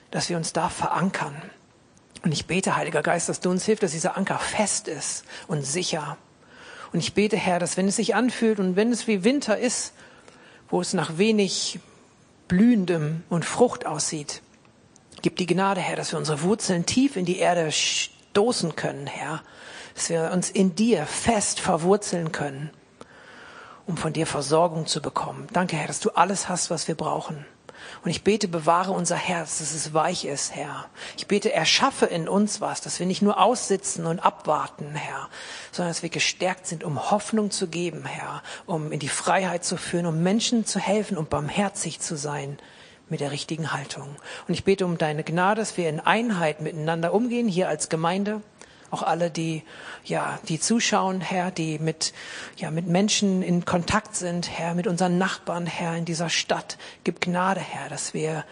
dass 0.09 0.29
wir 0.29 0.37
uns 0.37 0.53
da 0.53 0.69
verankern. 0.69 1.39
Und 2.23 2.31
ich 2.31 2.47
bete, 2.47 2.75
Heiliger 2.75 3.03
Geist, 3.03 3.29
dass 3.29 3.41
du 3.41 3.51
uns 3.51 3.63
hilfst, 3.63 3.83
dass 3.83 3.91
dieser 3.91 4.17
Anker 4.17 4.39
fest 4.39 4.87
ist 4.87 5.23
und 5.47 5.63
sicher. 5.65 6.17
Und 6.93 6.99
ich 6.99 7.13
bete, 7.13 7.37
Herr, 7.37 7.59
dass 7.59 7.77
wenn 7.77 7.87
es 7.87 7.97
sich 7.97 8.15
anfühlt 8.15 8.59
und 8.59 8.75
wenn 8.75 8.91
es 8.91 9.07
wie 9.07 9.23
Winter 9.23 9.57
ist, 9.57 9.93
wo 10.69 10.81
es 10.81 10.93
nach 10.93 11.17
wenig 11.17 11.79
Blühendem 12.47 13.23
und 13.29 13.45
Frucht 13.45 13.85
aussieht. 13.85 14.41
Gib 15.21 15.37
die 15.37 15.45
Gnade, 15.45 15.81
Herr, 15.81 15.95
dass 15.95 16.11
wir 16.11 16.19
unsere 16.19 16.41
Wurzeln 16.41 16.85
tief 16.85 17.15
in 17.15 17.25
die 17.25 17.39
Erde 17.39 17.71
stoßen 17.71 18.75
können, 18.75 19.07
Herr. 19.07 19.41
Dass 19.95 20.09
wir 20.09 20.31
uns 20.33 20.49
in 20.49 20.75
dir 20.75 21.05
fest 21.05 21.59
verwurzeln 21.59 22.31
können, 22.31 22.71
um 23.85 23.95
von 23.95 24.11
dir 24.11 24.27
Versorgung 24.27 24.85
zu 24.85 25.01
bekommen. 25.01 25.47
Danke, 25.53 25.77
Herr, 25.77 25.87
dass 25.87 25.99
du 25.99 26.09
alles 26.11 26.49
hast, 26.49 26.69
was 26.69 26.87
wir 26.87 26.95
brauchen. 26.95 27.45
Und 28.03 28.11
ich 28.11 28.23
bete, 28.23 28.47
bewahre 28.47 28.91
unser 28.91 29.15
Herz, 29.15 29.59
dass 29.59 29.73
es 29.73 29.93
weich 29.93 30.25
ist, 30.25 30.55
Herr. 30.55 30.85
Ich 31.17 31.27
bete, 31.27 31.51
erschaffe 31.51 32.05
in 32.05 32.27
uns 32.27 32.61
was, 32.61 32.81
dass 32.81 32.99
wir 32.99 33.05
nicht 33.05 33.21
nur 33.21 33.39
aussitzen 33.39 34.05
und 34.05 34.19
abwarten, 34.19 34.95
Herr, 34.95 35.29
sondern 35.71 35.91
dass 35.91 36.03
wir 36.03 36.09
gestärkt 36.09 36.67
sind, 36.67 36.83
um 36.83 37.11
Hoffnung 37.11 37.51
zu 37.51 37.67
geben, 37.67 38.05
Herr, 38.05 38.43
um 38.65 38.91
in 38.91 38.99
die 38.99 39.09
Freiheit 39.09 39.63
zu 39.63 39.77
führen, 39.77 40.05
um 40.05 40.21
Menschen 40.21 40.65
zu 40.65 40.79
helfen, 40.79 41.17
um 41.17 41.27
barmherzig 41.27 41.99
zu 41.99 42.15
sein 42.15 42.57
mit 43.09 43.19
der 43.19 43.31
richtigen 43.31 43.73
Haltung. 43.73 44.15
Und 44.47 44.53
ich 44.53 44.63
bete 44.63 44.85
um 44.85 44.97
deine 44.97 45.23
Gnade, 45.23 45.61
dass 45.61 45.77
wir 45.77 45.89
in 45.89 45.99
Einheit 45.99 46.61
miteinander 46.61 47.13
umgehen, 47.13 47.47
hier 47.47 47.67
als 47.67 47.89
Gemeinde 47.89 48.41
auch 48.93 49.01
alle, 49.03 49.31
die, 49.31 49.63
ja, 50.05 50.39
die 50.47 50.59
zuschauen, 50.59 51.19
Herr, 51.19 51.49
die 51.51 51.79
mit, 51.79 52.13
ja, 52.57 52.69
mit 52.69 52.87
Menschen 52.87 53.41
in 53.41 53.65
Kontakt 53.65 54.15
sind, 54.15 54.49
Herr, 54.49 54.75
mit 54.75 54.85
unseren 54.87 55.17
Nachbarn, 55.17 55.65
Herr, 55.65 55.95
in 55.97 56.05
dieser 56.05 56.29
Stadt. 56.29 56.77
Gib 57.03 57.19
Gnade, 57.19 57.59
Herr, 57.59 57.89
dass 57.89 58.13
wir 58.13 58.45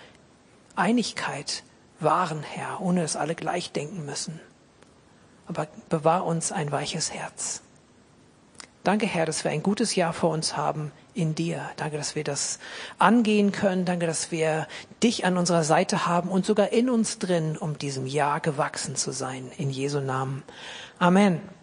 Einigkeit 0.76 1.64
wahren, 2.00 2.42
Herr, 2.44 2.82
ohne 2.82 3.02
dass 3.04 3.16
alle 3.16 3.36
gleich 3.36 3.72
denken 3.72 4.06
müssen. 4.06 4.40
Aber 5.46 5.68
bewahr 5.90 6.26
uns 6.26 6.52
ein 6.52 6.72
weiches 6.72 7.14
Herz. 7.14 7.62
Danke, 8.84 9.06
Herr, 9.06 9.28
dass 9.28 9.44
wir 9.44 9.52
ein 9.52 9.62
gutes 9.62 9.96
Jahr 9.96 10.14
vor 10.14 10.32
uns 10.32 10.58
haben 10.58 10.92
in 11.14 11.36
dir. 11.36 11.70
Danke, 11.78 11.98
dass 11.98 12.16
wir 12.16 12.24
das 12.24 12.60
angehen 12.98 13.52
können. 13.52 13.86
Danke, 13.86 14.08
dass 14.08 14.32
wir 14.32 14.68
dich 15.04 15.26
an 15.26 15.38
unserer 15.38 15.64
Seite 15.64 16.06
haben 16.06 16.30
und 16.30 16.46
sogar 16.46 16.72
in 16.72 16.90
uns 16.90 17.20
drin, 17.20 17.58
um 17.58 17.78
diesem 17.78 18.08
Jahr 18.08 18.40
gewachsen 18.40 18.96
zu 18.96 19.12
sein. 19.12 19.52
In 19.58 19.70
Jesu 19.70 20.00
Namen. 20.00 20.44
Amen. 21.00 21.42